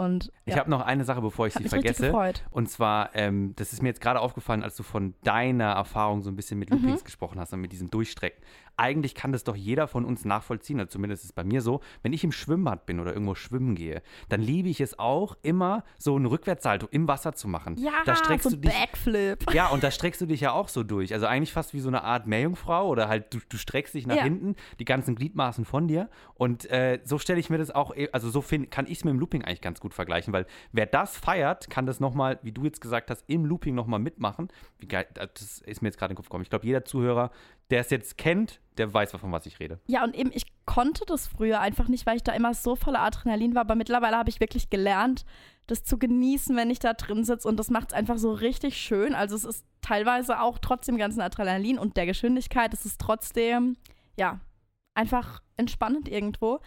Und 0.00 0.32
Ich 0.46 0.54
ja, 0.54 0.60
habe 0.60 0.70
noch 0.70 0.80
eine 0.80 1.04
Sache, 1.04 1.20
bevor 1.20 1.46
ich 1.46 1.54
hat 1.54 1.62
sie 1.62 1.68
vergesse. 1.68 2.12
Und 2.50 2.68
zwar, 2.70 3.10
ähm, 3.14 3.54
das 3.56 3.72
ist 3.72 3.82
mir 3.82 3.88
jetzt 3.88 4.00
gerade 4.00 4.20
aufgefallen, 4.20 4.62
als 4.62 4.74
du 4.76 4.82
von 4.82 5.14
deiner 5.24 5.72
Erfahrung 5.72 6.22
so 6.22 6.30
ein 6.30 6.36
bisschen 6.36 6.58
mit 6.58 6.70
Mhm. 6.70 6.76
Loopings 6.78 7.04
gesprochen 7.04 7.38
hast 7.38 7.52
und 7.52 7.60
mit 7.60 7.72
diesem 7.72 7.90
Durchstrecken. 7.90 8.40
Eigentlich 8.76 9.14
kann 9.14 9.30
das 9.32 9.44
doch 9.44 9.56
jeder 9.56 9.88
von 9.88 10.06
uns 10.06 10.24
nachvollziehen, 10.24 10.80
also 10.80 10.88
zumindest 10.90 11.24
ist 11.24 11.30
es 11.30 11.32
bei 11.34 11.44
mir 11.44 11.60
so. 11.60 11.80
Wenn 12.02 12.14
ich 12.14 12.24
im 12.24 12.32
Schwimmbad 12.32 12.86
bin 12.86 12.98
oder 12.98 13.12
irgendwo 13.12 13.34
schwimmen 13.34 13.74
gehe, 13.74 14.00
dann 14.30 14.40
liebe 14.40 14.70
ich 14.70 14.80
es 14.80 14.98
auch, 14.98 15.36
immer 15.42 15.84
so 15.98 16.16
einen 16.16 16.24
Rückwärtssalto 16.24 16.88
im 16.90 17.06
Wasser 17.06 17.34
zu 17.34 17.46
machen. 17.46 17.76
Ja, 17.78 17.92
da 18.06 18.16
streckst 18.16 18.44
so 18.48 18.56
du 18.56 18.62
dich 18.62 18.72
Backflip. 18.72 19.52
Ja, 19.52 19.68
und 19.68 19.82
da 19.84 19.90
streckst 19.90 20.22
du 20.22 20.26
dich 20.26 20.40
ja 20.40 20.52
auch 20.52 20.68
so 20.68 20.82
durch. 20.82 21.12
Also 21.12 21.26
eigentlich 21.26 21.52
fast 21.52 21.74
wie 21.74 21.80
so 21.80 21.88
eine 21.88 22.04
Art 22.04 22.26
Meerjungfrau 22.26 22.88
oder 22.88 23.08
halt 23.08 23.34
du, 23.34 23.38
du 23.46 23.58
streckst 23.58 23.92
dich 23.92 24.06
nach 24.06 24.16
Ja. 24.16 24.22
hinten, 24.22 24.56
die 24.78 24.86
ganzen 24.86 25.14
Gliedmaßen 25.14 25.66
von 25.66 25.86
dir. 25.86 26.08
Und 26.34 26.64
äh, 26.70 27.00
so 27.04 27.18
stelle 27.18 27.38
ich 27.38 27.50
mir 27.50 27.58
das 27.58 27.70
auch, 27.70 27.94
eh- 27.94 28.08
also 28.12 28.30
so 28.30 28.40
find, 28.40 28.70
kann 28.70 28.86
ich 28.86 28.98
es 28.98 29.04
mit 29.04 29.12
dem 29.12 29.20
Looping 29.20 29.44
eigentlich 29.44 29.60
ganz 29.60 29.80
gut 29.80 29.89
vergleichen, 29.94 30.32
weil 30.32 30.46
wer 30.72 30.86
das 30.86 31.16
feiert, 31.16 31.70
kann 31.70 31.86
das 31.86 32.00
nochmal, 32.00 32.38
wie 32.42 32.52
du 32.52 32.64
jetzt 32.64 32.80
gesagt 32.80 33.10
hast, 33.10 33.24
im 33.26 33.44
Looping 33.44 33.74
nochmal 33.74 34.00
mitmachen. 34.00 34.48
Wie 34.78 34.88
geil, 34.88 35.06
das 35.14 35.60
ist 35.60 35.82
mir 35.82 35.88
jetzt 35.88 35.98
gerade 35.98 36.12
in 36.12 36.14
den 36.14 36.16
Kopf 36.16 36.26
gekommen. 36.26 36.42
Ich 36.42 36.50
glaube, 36.50 36.66
jeder 36.66 36.84
Zuhörer, 36.84 37.30
der 37.70 37.80
es 37.80 37.90
jetzt 37.90 38.18
kennt, 38.18 38.60
der 38.78 38.92
weiß, 38.92 39.12
von 39.12 39.32
was 39.32 39.46
ich 39.46 39.60
rede. 39.60 39.80
Ja, 39.86 40.04
und 40.04 40.16
eben, 40.16 40.30
ich 40.32 40.44
konnte 40.64 41.04
das 41.06 41.26
früher 41.26 41.60
einfach 41.60 41.88
nicht, 41.88 42.06
weil 42.06 42.16
ich 42.16 42.22
da 42.22 42.32
immer 42.32 42.54
so 42.54 42.76
voller 42.76 43.02
Adrenalin 43.02 43.54
war. 43.54 43.62
Aber 43.62 43.74
mittlerweile 43.74 44.16
habe 44.16 44.30
ich 44.30 44.40
wirklich 44.40 44.70
gelernt, 44.70 45.24
das 45.66 45.84
zu 45.84 45.98
genießen, 45.98 46.56
wenn 46.56 46.70
ich 46.70 46.78
da 46.78 46.94
drin 46.94 47.24
sitze. 47.24 47.46
Und 47.46 47.58
das 47.58 47.70
macht 47.70 47.88
es 47.88 47.94
einfach 47.94 48.18
so 48.18 48.32
richtig 48.32 48.76
schön. 48.76 49.14
Also 49.14 49.36
es 49.36 49.44
ist 49.44 49.64
teilweise 49.82 50.40
auch 50.40 50.58
trotzdem 50.58 50.96
ganzen 50.96 51.20
Adrenalin 51.20 51.78
und 51.78 51.96
der 51.96 52.06
Geschwindigkeit. 52.06 52.72
Es 52.74 52.86
ist 52.86 53.00
trotzdem, 53.00 53.76
ja, 54.16 54.40
einfach 54.94 55.42
entspannend 55.56 56.08
irgendwo. 56.08 56.60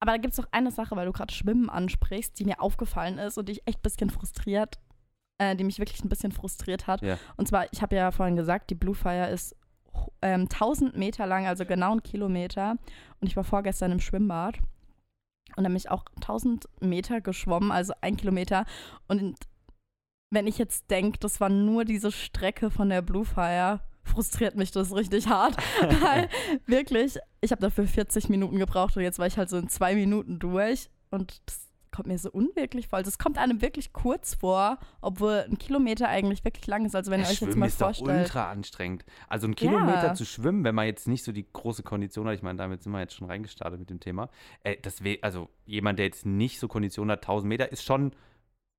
Aber 0.00 0.12
da 0.12 0.18
gibt 0.18 0.32
es 0.32 0.38
noch 0.38 0.48
eine 0.52 0.70
Sache, 0.70 0.94
weil 0.96 1.06
du 1.06 1.12
gerade 1.12 1.34
Schwimmen 1.34 1.68
ansprichst, 1.68 2.38
die 2.38 2.44
mir 2.44 2.60
aufgefallen 2.60 3.18
ist 3.18 3.36
und 3.36 3.48
die 3.48 3.52
ich 3.52 3.66
echt 3.66 3.78
ein 3.78 3.82
bisschen 3.82 4.10
frustriert, 4.10 4.78
äh, 5.38 5.56
die 5.56 5.64
mich 5.64 5.78
wirklich 5.78 6.04
ein 6.04 6.08
bisschen 6.08 6.32
frustriert 6.32 6.86
hat. 6.86 7.02
Ja. 7.02 7.18
Und 7.36 7.48
zwar, 7.48 7.72
ich 7.72 7.82
habe 7.82 7.96
ja 7.96 8.10
vorhin 8.10 8.36
gesagt, 8.36 8.70
die 8.70 8.74
Blue 8.74 8.94
Fire 8.94 9.28
ist 9.28 9.56
ähm, 10.22 10.42
1000 10.42 10.96
Meter 10.96 11.26
lang, 11.26 11.46
also 11.46 11.64
genau 11.64 11.92
ein 11.92 12.02
Kilometer. 12.02 12.76
Und 13.20 13.26
ich 13.26 13.36
war 13.36 13.44
vorgestern 13.44 13.92
im 13.92 14.00
Schwimmbad 14.00 14.58
und 15.56 15.64
dann 15.64 15.72
bin 15.72 15.76
ich 15.76 15.90
auch 15.90 16.04
1000 16.16 16.68
Meter 16.80 17.20
geschwommen, 17.20 17.72
also 17.72 17.92
ein 18.00 18.16
Kilometer. 18.16 18.64
Und 19.08 19.36
wenn 20.30 20.46
ich 20.46 20.58
jetzt 20.58 20.90
denke, 20.90 21.18
das 21.18 21.40
war 21.40 21.48
nur 21.48 21.84
diese 21.84 22.12
Strecke 22.12 22.70
von 22.70 22.90
der 22.90 23.02
Blue 23.02 23.24
Fire, 23.24 23.80
frustriert 24.08 24.56
mich 24.56 24.70
das 24.70 24.94
richtig 24.94 25.28
hart. 25.28 25.56
Weil 25.80 26.28
wirklich, 26.66 27.18
ich 27.40 27.50
habe 27.50 27.60
dafür 27.60 27.86
40 27.86 28.28
Minuten 28.28 28.58
gebraucht 28.58 28.96
und 28.96 29.02
jetzt 29.02 29.18
war 29.18 29.26
ich 29.26 29.38
halt 29.38 29.48
so 29.50 29.56
in 29.58 29.68
zwei 29.68 29.94
Minuten 29.94 30.38
durch. 30.38 30.90
Und 31.10 31.40
das 31.46 31.68
kommt 31.90 32.08
mir 32.08 32.18
so 32.18 32.30
unwirklich 32.30 32.86
vor. 32.88 32.98
Also 32.98 33.08
es 33.08 33.18
kommt 33.18 33.38
einem 33.38 33.60
wirklich 33.62 33.92
kurz 33.92 34.34
vor, 34.34 34.78
obwohl 35.00 35.46
ein 35.50 35.58
Kilometer 35.58 36.08
eigentlich 36.08 36.44
wirklich 36.44 36.66
lang 36.66 36.84
ist. 36.84 36.94
Also 36.94 37.10
wenn 37.10 37.20
ihr 37.20 37.26
euch 37.26 37.40
jetzt 37.40 37.56
mal 37.56 37.66
ist 37.66 37.80
doch 37.80 37.86
vorstellt. 37.86 38.26
ultra 38.26 38.50
anstrengend. 38.50 39.04
Also 39.26 39.46
ein 39.48 39.56
Kilometer 39.56 40.08
Ja. 40.08 40.14
zu 40.14 40.24
schwimmen, 40.24 40.64
wenn 40.64 40.74
man 40.74 40.86
jetzt 40.86 41.08
nicht 41.08 41.24
so 41.24 41.32
die 41.32 41.46
große 41.52 41.82
Kondition 41.82 42.28
hat, 42.28 42.34
ich 42.34 42.42
meine, 42.42 42.58
damit 42.58 42.82
sind 42.82 42.92
wir 42.92 43.00
jetzt 43.00 43.14
schon 43.14 43.26
reingestartet 43.26 43.80
mit 43.80 43.90
dem 43.90 44.00
Thema. 44.00 44.28
Äh, 44.62 44.76
das 44.82 45.00
also 45.22 45.48
jemand, 45.64 45.98
der 45.98 46.06
jetzt 46.06 46.26
nicht 46.26 46.60
so 46.60 46.68
Kondition 46.68 47.10
hat, 47.10 47.20
1000 47.20 47.48
Meter, 47.48 47.72
ist 47.72 47.82
schon, 47.82 48.12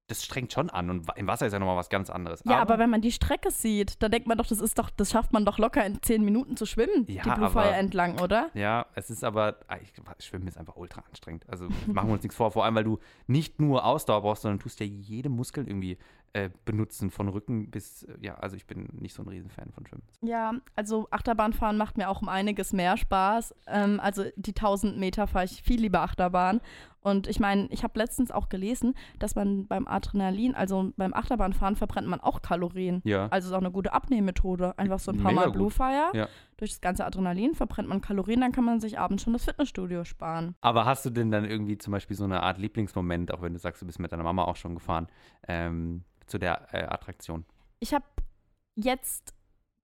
das 0.10 0.24
strengt 0.24 0.52
schon 0.52 0.70
an. 0.70 0.90
Und 0.90 1.08
im 1.16 1.28
Wasser 1.28 1.46
ist 1.48 1.54
ja 1.54 1.60
nochmal 1.60 1.78
was 1.78 1.90
ganz 1.90 2.10
anderes. 2.10 2.42
Ja, 2.46 2.60
aber, 2.60 2.78
wenn 2.80 2.90
man 2.90 3.02
die 3.02 3.12
Strecke 3.12 3.52
sieht, 3.52 4.02
da 4.04 4.10
denkt 4.10 4.28
man 4.28 4.38
doch, 4.38 4.48
das 4.48 4.60
ist 4.60 4.78
doch, 4.78 4.90
das 4.90 5.12
schafft 5.12 5.32
man 5.32 5.46
doch 5.46 5.58
locker 5.58 5.86
in 5.86 6.02
zehn 6.02 6.26
Minuten 6.26 6.58
zu 6.58 6.66
schwimmen, 6.66 7.06
Ja, 7.08 7.24
die 7.24 7.30
aber- 7.30 7.50
Fire 7.50 7.74
entlang, 7.76 8.20
oder? 8.20 8.50
Ja, 8.54 8.88
es 8.96 9.10
ist 9.10 9.24
aber, 9.24 9.58
ah, 9.68 9.78
ich, 9.82 9.94
Schwimmen 10.26 10.48
ist 10.48 10.58
einfach 10.58 10.76
ultra 10.76 11.02
anstrengend. 11.08 11.48
Also 11.48 11.68
machen 11.88 12.10
wir 12.10 12.14
uns 12.14 12.24
nichts 12.24 12.36
vor, 12.36 12.52
vor 12.52 12.66
allem, 12.66 12.76
weil 12.76 12.84
du 12.84 13.00
nicht 13.28 13.62
nur 13.62 13.86
Ausdauer 13.86 14.22
brauchst, 14.22 14.42
sondern 14.42 14.60
tust 14.60 14.80
ja 14.80 14.86
jede 14.86 15.30
Muskel 15.30 15.68
irgendwie 15.68 15.98
äh, 16.34 16.50
benutzen, 16.66 17.10
von 17.10 17.28
Rücken 17.28 17.72
bis, 17.72 18.04
äh, 18.04 18.14
ja, 18.22 18.36
also 18.36 18.56
ich 18.56 18.68
bin 18.68 18.88
nicht 18.94 19.16
so 19.16 19.24
ein 19.24 19.28
Riesenfan 19.28 19.72
von 19.72 19.88
Schwimmen. 19.88 20.04
Ja, 20.22 20.54
also 20.76 21.08
Achterbahnfahren 21.10 21.76
macht 21.76 21.98
mir 21.98 22.08
auch 22.08 22.22
um 22.22 22.30
einiges 22.30 22.72
mehr 22.72 22.98
Spaß. 22.98 23.56
Ähm, 23.68 24.00
also 24.00 24.26
die 24.36 24.52
1000 24.54 24.98
Meter 25.00 25.26
fahre 25.26 25.46
ich 25.46 25.64
viel 25.64 25.82
lieber 25.82 26.02
Achterbahn. 26.02 26.62
Und 27.02 27.28
ich 27.28 27.40
meine, 27.40 27.68
ich 27.72 27.84
habe 27.84 27.98
letztens 27.98 28.32
auch 28.32 28.50
gelesen, 28.50 28.94
dass 29.20 29.36
man 29.36 29.68
beim 29.68 29.88
Adrenalin, 29.88 30.56
also 30.56 30.92
beim 30.98 31.14
Achterbahnfahren, 31.14 31.76
verbrennt 31.76 32.08
man 32.08 32.20
auch 32.20 32.42
Kalorien. 32.42 33.02
Ja. 33.06 33.28
Also 33.28 33.50
ist 33.50 33.54
auch 33.54 33.60
eine 33.60 33.72
gute 33.72 33.94
Abnehmmethode. 33.94 34.78
Einfach 34.78 35.00
so 35.00 35.12
ein 35.12 35.18
paar 35.18 35.32
Mega 35.32 35.46
Mal. 35.48 35.52
Blue 35.52 35.70
Fire. 35.70 36.12
Ja. 36.14 36.28
Durch 36.58 36.72
das 36.72 36.82
ganze 36.82 37.06
Adrenalin 37.06 37.56
verbrennt 37.56 37.88
man 37.88 38.02
Kalorien, 38.02 38.42
dann 38.42 38.52
kann 38.52 38.66
man 38.66 38.82
sich 38.82 39.00
abends 39.00 39.24
schon 39.24 39.34
das 39.34 39.46
Fitnessstudio 39.46 40.04
sparen. 40.04 40.56
Aber 40.62 40.86
hast 40.86 41.06
du 41.06 41.10
denn 41.10 41.32
dann 41.32 41.46
irgendwie 41.46 41.78
zum 41.78 41.92
Beispiel 41.92 42.18
so 42.18 42.26
eine 42.26 42.44
Art 42.44 42.58
Lieblingsmoment, 42.58 43.34
auch 43.34 43.42
wenn 43.42 43.54
du 43.54 43.60
sagst, 43.60 43.82
du 43.82 43.86
bist 43.86 44.00
mit 44.00 44.12
deiner 44.12 44.24
Mama 44.24 44.44
auch 44.44 44.58
schon 44.58 44.76
gefahren, 44.76 45.08
ähm, 45.48 46.04
zu 46.28 46.38
der 46.38 46.74
äh, 46.74 46.84
Attraktion? 46.84 47.46
Ich 47.80 47.94
habe 47.94 48.06
jetzt 48.76 49.34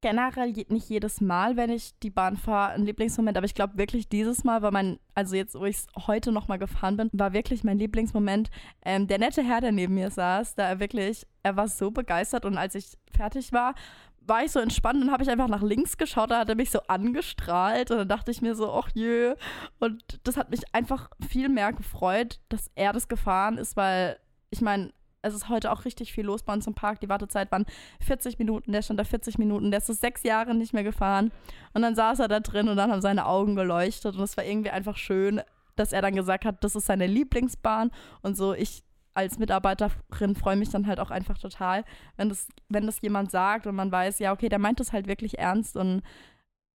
generell 0.05 0.53
nicht 0.69 0.87
jedes 0.87 1.19
Mal, 1.19 1.57
wenn 1.57 1.71
ich 1.71 1.97
die 1.97 2.11
Bahn 2.11 2.37
fahre, 2.37 2.73
einen 2.73 2.85
Lieblingsmoment, 2.85 3.37
aber 3.37 3.47
ich 3.47 3.55
glaube 3.55 3.75
wirklich 3.79 4.07
dieses 4.07 4.43
Mal 4.43 4.61
war 4.61 4.69
mein, 4.69 4.99
also 5.15 5.35
jetzt, 5.35 5.55
wo 5.55 5.65
ich 5.65 5.79
heute 6.05 6.31
nochmal 6.31 6.59
gefahren 6.59 6.95
bin, 6.95 7.09
war 7.11 7.33
wirklich 7.33 7.63
mein 7.63 7.79
Lieblingsmoment. 7.79 8.51
Ähm, 8.83 9.07
der 9.07 9.17
nette 9.17 9.41
Herr, 9.41 9.61
der 9.61 9.71
neben 9.71 9.95
mir 9.95 10.11
saß, 10.11 10.53
da 10.53 10.69
er 10.69 10.79
wirklich, 10.79 11.25
er 11.41 11.57
war 11.57 11.67
so 11.67 11.89
begeistert 11.89 12.45
und 12.45 12.55
als 12.55 12.75
ich 12.75 12.99
fertig 13.17 13.51
war, 13.51 13.73
war 14.21 14.43
ich 14.43 14.51
so 14.51 14.59
entspannt 14.59 15.01
und 15.01 15.11
habe 15.11 15.23
ich 15.23 15.29
einfach 15.31 15.47
nach 15.47 15.63
links 15.63 15.97
geschaut, 15.97 16.29
da 16.29 16.37
hat 16.37 16.49
er 16.49 16.55
mich 16.55 16.69
so 16.69 16.81
angestrahlt 16.81 17.89
und 17.89 17.97
dann 17.97 18.07
dachte 18.07 18.29
ich 18.29 18.43
mir 18.43 18.53
so, 18.53 18.71
ach 18.71 18.89
jö. 18.93 19.33
Und 19.79 20.19
das 20.23 20.37
hat 20.37 20.51
mich 20.51 20.61
einfach 20.71 21.09
viel 21.27 21.49
mehr 21.49 21.73
gefreut, 21.73 22.39
dass 22.49 22.69
er 22.75 22.93
das 22.93 23.07
gefahren 23.07 23.57
ist, 23.57 23.75
weil 23.75 24.19
ich 24.51 24.61
meine, 24.61 24.93
es 25.25 25.33
ist 25.33 25.49
heute 25.49 25.71
auch 25.71 25.85
richtig 25.85 26.13
viel 26.13 26.25
los 26.25 26.43
bei 26.43 26.53
uns 26.53 26.67
im 26.67 26.73
Park. 26.73 26.99
Die 27.01 27.09
Wartezeit 27.09 27.51
waren 27.51 27.65
40 28.01 28.39
Minuten, 28.39 28.71
der 28.71 28.81
stand 28.81 28.99
da 28.99 29.03
40 29.03 29.37
Minuten, 29.37 29.71
der 29.71 29.79
ist 29.79 29.87
so 29.87 29.93
sechs 29.93 30.23
Jahre 30.23 30.53
nicht 30.55 30.73
mehr 30.73 30.83
gefahren. 30.83 31.31
Und 31.73 31.81
dann 31.81 31.95
saß 31.95 32.19
er 32.19 32.27
da 32.27 32.39
drin 32.39 32.67
und 32.67 32.77
dann 32.77 32.91
haben 32.91 33.01
seine 33.01 33.25
Augen 33.25 33.55
geleuchtet 33.55 34.15
und 34.15 34.21
es 34.21 34.37
war 34.37 34.43
irgendwie 34.43 34.69
einfach 34.69 34.97
schön, 34.97 35.41
dass 35.75 35.93
er 35.93 36.01
dann 36.01 36.15
gesagt 36.15 36.45
hat, 36.45 36.63
das 36.63 36.75
ist 36.75 36.85
seine 36.85 37.07
Lieblingsbahn 37.07 37.91
und 38.21 38.37
so. 38.37 38.53
Ich 38.53 38.83
als 39.15 39.39
Mitarbeiterin 39.39 40.35
freue 40.35 40.57
mich 40.57 40.69
dann 40.69 40.87
halt 40.87 40.99
auch 40.99 41.09
einfach 41.09 41.37
total, 41.37 41.85
wenn 42.17 42.27
das, 42.27 42.47
wenn 42.67 42.85
das 42.85 43.01
jemand 43.01 43.31
sagt 43.31 43.65
und 43.65 43.73
man 43.73 43.91
weiß, 43.91 44.19
ja, 44.19 44.33
okay, 44.33 44.49
der 44.49 44.59
meint 44.59 44.81
das 44.81 44.91
halt 44.91 45.07
wirklich 45.07 45.39
ernst 45.39 45.77
und 45.77 46.03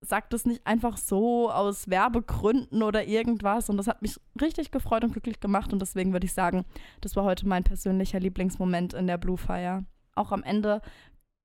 sagt 0.03 0.33
es 0.33 0.47
nicht 0.47 0.67
einfach 0.67 0.97
so 0.97 1.51
aus 1.51 1.89
Werbegründen 1.89 2.83
oder 2.83 3.05
irgendwas. 3.05 3.69
Und 3.69 3.77
das 3.77 3.87
hat 3.87 4.03
mich 4.03 4.19
richtig 4.41 4.71
gefreut 4.71 5.05
und 5.05 5.13
glücklich 5.13 5.41
gemacht. 5.41 5.73
Und 5.73 5.81
deswegen 5.81 6.13
würde 6.13 6.27
ich 6.27 6.33
sagen, 6.33 6.65
das 7.01 7.17
war 7.17 7.25
heute 7.25 7.47
mein 7.47 7.65
persönlicher 7.65 8.21
Lieblingsmoment 8.21 8.95
in 8.95 9.07
der 9.07 9.19
Blue 9.19 9.37
Fire. 9.37 9.85
Auch 10.15 10.33
am 10.33 10.43
Ende, 10.43 10.81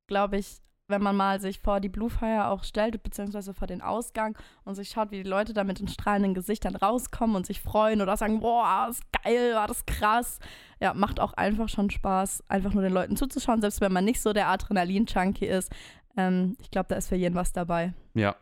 glaube 0.07 0.37
ich, 0.37 0.61
wenn 0.87 1.01
man 1.01 1.15
mal 1.15 1.41
sich 1.41 1.59
vor 1.59 1.79
die 1.79 1.89
Blue 1.89 2.09
Fire 2.09 2.47
auch 2.47 2.63
stellt, 2.63 3.01
beziehungsweise 3.01 3.53
vor 3.53 3.67
den 3.67 3.81
Ausgang 3.81 4.37
und 4.65 4.75
sich 4.75 4.89
schaut, 4.89 5.11
wie 5.11 5.23
die 5.23 5.29
Leute 5.29 5.53
da 5.53 5.63
mit 5.63 5.79
den 5.79 5.87
strahlenden 5.87 6.35
Gesichtern 6.35 6.75
rauskommen 6.75 7.35
und 7.35 7.45
sich 7.45 7.59
freuen 7.59 8.01
oder 8.01 8.15
sagen, 8.17 8.39
boah, 8.39 8.87
ist 8.89 9.03
geil, 9.23 9.55
war 9.55 9.67
das 9.67 9.85
krass. 9.85 10.39
Ja, 10.79 10.93
macht 10.93 11.19
auch 11.19 11.33
einfach 11.33 11.69
schon 11.69 11.89
Spaß, 11.89 12.43
einfach 12.49 12.73
nur 12.73 12.83
den 12.83 12.93
Leuten 12.93 13.17
zuzuschauen, 13.17 13.61
selbst 13.61 13.81
wenn 13.81 13.93
man 13.93 14.05
nicht 14.05 14.21
so 14.21 14.31
der 14.31 14.47
Adrenalin-Junkie 14.47 15.47
ist. 15.47 15.71
Ähm, 16.17 16.55
ich 16.61 16.69
glaube, 16.69 16.87
da 16.89 16.95
ist 16.95 17.09
für 17.09 17.15
jeden 17.15 17.35
was 17.35 17.51
dabei. 17.51 17.93
Ja, 18.13 18.35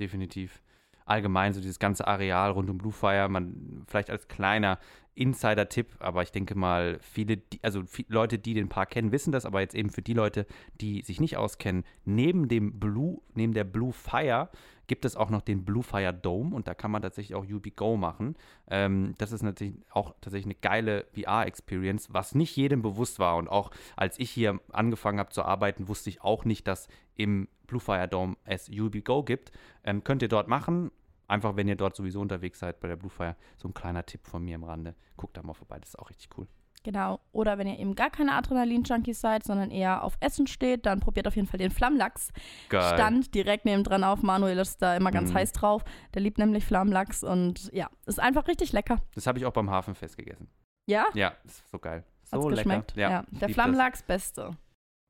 definitiv. 0.00 0.62
allgemein 1.06 1.52
so 1.52 1.60
dieses 1.60 1.80
ganze 1.80 2.06
Areal 2.06 2.52
rund 2.52 2.70
um 2.70 2.78
Bluefire, 2.78 3.28
man 3.28 3.84
vielleicht 3.88 4.10
als 4.10 4.28
kleiner 4.28 4.78
Insider-Tipp, 5.14 5.96
aber 5.98 6.22
ich 6.22 6.30
denke 6.30 6.54
mal, 6.54 6.98
viele, 7.00 7.36
die, 7.36 7.58
also 7.62 7.82
viele 7.84 8.08
Leute, 8.10 8.38
die 8.38 8.54
den 8.54 8.68
Park 8.68 8.90
kennen, 8.90 9.12
wissen 9.12 9.32
das, 9.32 9.44
aber 9.44 9.60
jetzt 9.60 9.74
eben 9.74 9.90
für 9.90 10.02
die 10.02 10.14
Leute, 10.14 10.46
die 10.80 11.02
sich 11.02 11.20
nicht 11.20 11.36
auskennen, 11.36 11.84
neben 12.04 12.48
dem 12.48 12.78
Blue, 12.78 13.20
neben 13.34 13.52
der 13.52 13.64
Blue 13.64 13.92
Fire 13.92 14.48
gibt 14.86 15.04
es 15.04 15.14
auch 15.16 15.30
noch 15.30 15.42
den 15.42 15.64
Blue 15.64 15.84
Fire 15.84 16.12
Dome 16.12 16.54
und 16.54 16.66
da 16.66 16.74
kann 16.74 16.90
man 16.90 17.00
tatsächlich 17.00 17.36
auch 17.36 17.44
UbiGo 17.44 17.96
machen. 17.96 18.34
Ähm, 18.68 19.14
das 19.18 19.30
ist 19.30 19.42
natürlich 19.42 19.74
auch 19.90 20.14
tatsächlich 20.20 20.46
eine 20.46 20.60
geile 20.60 21.06
VR-Experience, 21.14 22.08
was 22.12 22.34
nicht 22.34 22.56
jedem 22.56 22.82
bewusst 22.82 23.20
war. 23.20 23.36
Und 23.36 23.46
auch 23.46 23.70
als 23.94 24.18
ich 24.18 24.30
hier 24.30 24.58
angefangen 24.72 25.20
habe 25.20 25.30
zu 25.30 25.44
arbeiten, 25.44 25.86
wusste 25.86 26.10
ich 26.10 26.22
auch 26.22 26.44
nicht, 26.44 26.66
dass 26.66 26.88
im 27.14 27.46
Blue 27.70 27.80
Fire 27.80 28.06
Dome 28.08 28.36
es 28.44 28.68
UbiGo 28.68 29.22
gibt. 29.22 29.52
Ähm, 29.84 30.04
könnt 30.04 30.20
ihr 30.22 30.28
dort 30.28 30.48
machen. 30.48 30.90
Einfach, 31.28 31.54
wenn 31.56 31.68
ihr 31.68 31.76
dort 31.76 31.94
sowieso 31.96 32.20
unterwegs 32.20 32.58
seid 32.58 32.80
bei 32.80 32.88
der 32.88 32.96
Blue 32.96 33.08
Fire, 33.10 33.36
so 33.56 33.68
ein 33.68 33.72
kleiner 33.74 34.04
Tipp 34.04 34.26
von 34.26 34.44
mir 34.44 34.56
am 34.56 34.64
Rande. 34.64 34.94
Guckt 35.16 35.36
da 35.36 35.42
mal 35.42 35.54
vorbei, 35.54 35.78
das 35.78 35.90
ist 35.90 35.98
auch 35.98 36.10
richtig 36.10 36.28
cool. 36.36 36.46
Genau. 36.82 37.20
Oder 37.32 37.58
wenn 37.58 37.66
ihr 37.68 37.78
eben 37.78 37.94
gar 37.94 38.08
keine 38.10 38.32
Adrenalin-Junkies 38.32 39.20
seid, 39.20 39.44
sondern 39.44 39.70
eher 39.70 40.02
auf 40.02 40.16
Essen 40.20 40.46
steht, 40.46 40.86
dann 40.86 40.98
probiert 40.98 41.28
auf 41.28 41.36
jeden 41.36 41.46
Fall 41.46 41.58
den 41.58 41.70
Flammlachs. 41.70 42.32
Geil. 42.70 42.94
Stand 42.94 43.34
direkt 43.34 43.66
neben 43.66 43.84
dran 43.84 44.02
auf. 44.02 44.22
Manuel 44.22 44.58
ist 44.58 44.80
da 44.80 44.96
immer 44.96 45.10
ganz 45.10 45.30
Mhm. 45.30 45.34
heiß 45.36 45.52
drauf. 45.52 45.84
Der 46.14 46.22
liebt 46.22 46.38
nämlich 46.38 46.64
Flammlachs 46.64 47.22
und 47.22 47.70
ja, 47.74 47.88
ist 48.06 48.18
einfach 48.18 48.48
richtig 48.48 48.72
lecker. 48.72 48.96
Das 49.14 49.26
habe 49.26 49.38
ich 49.38 49.44
auch 49.46 49.52
beim 49.52 49.70
Hafenfest 49.70 50.16
gegessen. 50.16 50.48
Ja? 50.86 51.04
Ja, 51.14 51.34
ist 51.44 51.68
so 51.70 51.78
geil. 51.78 52.02
So 52.24 52.38
Hat's 52.38 52.44
lecker. 52.46 52.56
geschmeckt? 52.56 52.96
Ja, 52.96 53.08
Der 53.08 53.20
lieb 53.30 53.40
das. 53.40 53.52
Flammlachs, 53.52 54.02
beste. 54.02 54.50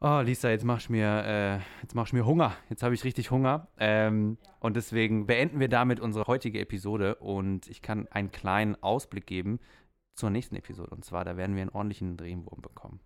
Oh, 0.02 0.20
Lisa, 0.24 0.48
jetzt 0.48 0.64
machst 0.64 0.88
du 0.88 0.92
mir, 0.92 1.24
äh, 1.26 1.58
jetzt 1.82 1.94
machst 1.94 2.14
mir 2.14 2.24
Hunger. 2.24 2.56
Jetzt 2.70 2.82
habe 2.82 2.94
ich 2.94 3.04
richtig 3.04 3.30
Hunger. 3.30 3.68
Ähm, 3.78 4.38
Und 4.58 4.76
deswegen 4.76 5.26
beenden 5.26 5.60
wir 5.60 5.68
damit 5.68 6.00
unsere 6.00 6.26
heutige 6.26 6.58
Episode 6.60 7.16
und 7.16 7.68
ich 7.68 7.82
kann 7.82 8.08
einen 8.08 8.30
kleinen 8.30 8.82
Ausblick 8.82 9.26
geben 9.26 9.60
zur 10.14 10.30
nächsten 10.30 10.56
Episode. 10.56 10.90
Und 10.90 11.04
zwar, 11.04 11.24
da 11.24 11.36
werden 11.36 11.54
wir 11.54 11.62
einen 11.62 11.70
ordentlichen 11.70 12.16
Drehwurm 12.16 12.62
bekommen. 12.62 13.00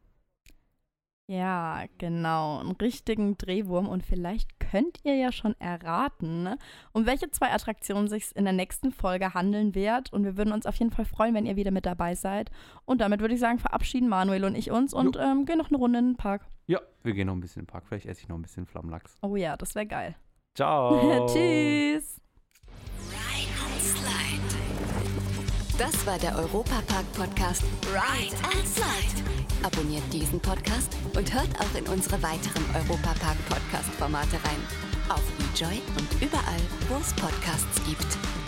Ja, 1.27 1.85
genau. 1.97 2.61
Einen 2.61 2.73
richtigen 2.73 3.39
Drehwurm. 3.39 3.89
Und 3.89 4.05
vielleicht 4.05 4.61
könnt 4.61 4.99
ihr 5.05 5.15
ja 5.15 5.33
schon 5.33 5.55
erraten, 5.59 6.49
um 6.93 7.07
welche 7.07 7.31
zwei 7.31 7.51
Attraktionen 7.51 8.09
sich 8.09 8.35
in 8.37 8.45
der 8.45 8.53
nächsten 8.53 8.93
Folge 8.93 9.33
handeln 9.33 9.75
wird. 9.75 10.13
Und 10.13 10.25
wir 10.25 10.37
würden 10.37 10.53
uns 10.53 10.67
auf 10.67 10.77
jeden 10.77 10.91
Fall 10.91 11.07
freuen, 11.07 11.35
wenn 11.35 11.47
ihr 11.47 11.57
wieder 11.57 11.71
mit 11.71 11.87
dabei 11.87 12.15
seid. 12.15 12.51
Und 12.85 13.01
damit 13.01 13.21
würde 13.21 13.35
ich 13.35 13.41
sagen, 13.41 13.59
verabschieden 13.59 14.09
Manuel 14.09 14.45
und 14.45 14.55
ich 14.55 14.71
uns 14.71 14.93
und 14.93 15.17
ähm, 15.17 15.47
gehen 15.47 15.59
noch 15.59 15.71
eine 15.71 15.79
Runde 15.79 15.99
in 15.99 16.11
den 16.11 16.17
Park. 16.17 16.47
Ja, 16.67 16.81
wir 17.03 17.15
gehen 17.15 17.27
noch 17.27 17.35
ein 17.35 17.41
bisschen 17.41 17.61
in 17.61 17.67
den 17.67 17.73
Park. 17.73 17.85
Vielleicht 17.87 18.07
esse 18.07 18.23
ich 18.23 18.29
noch 18.29 18.37
ein 18.37 18.43
bisschen 18.43 18.67
Flammlachs. 18.67 19.17
Oh 19.23 19.37
ja, 19.37 19.57
das 19.57 19.75
wäre 19.75 19.87
geil. 19.87 20.17
Ciao. 20.55 21.27
Tschüss. 21.33 22.21
Das 25.79 26.07
war 26.07 26.19
der 26.19 26.37
Europapark-Podcast 26.37 27.65
Ride 27.89 28.37
and 28.45 28.67
Slide. 28.67 29.25
Abonniert 29.65 30.05
diesen 30.13 30.39
Podcast 30.39 30.97
und 31.17 31.35
hört 31.35 31.49
auch 31.59 31.75
in 31.77 31.87
unsere 31.89 32.23
weiteren 32.23 32.65
Europapark-Podcast-Formate 32.75 34.37
rein. 34.45 34.63
Auf 35.09 35.23
eJoy 35.53 35.83
und 35.97 36.23
überall, 36.23 36.61
wo 36.89 36.97
es 36.97 37.13
Podcasts 37.15 37.83
gibt. 37.89 38.44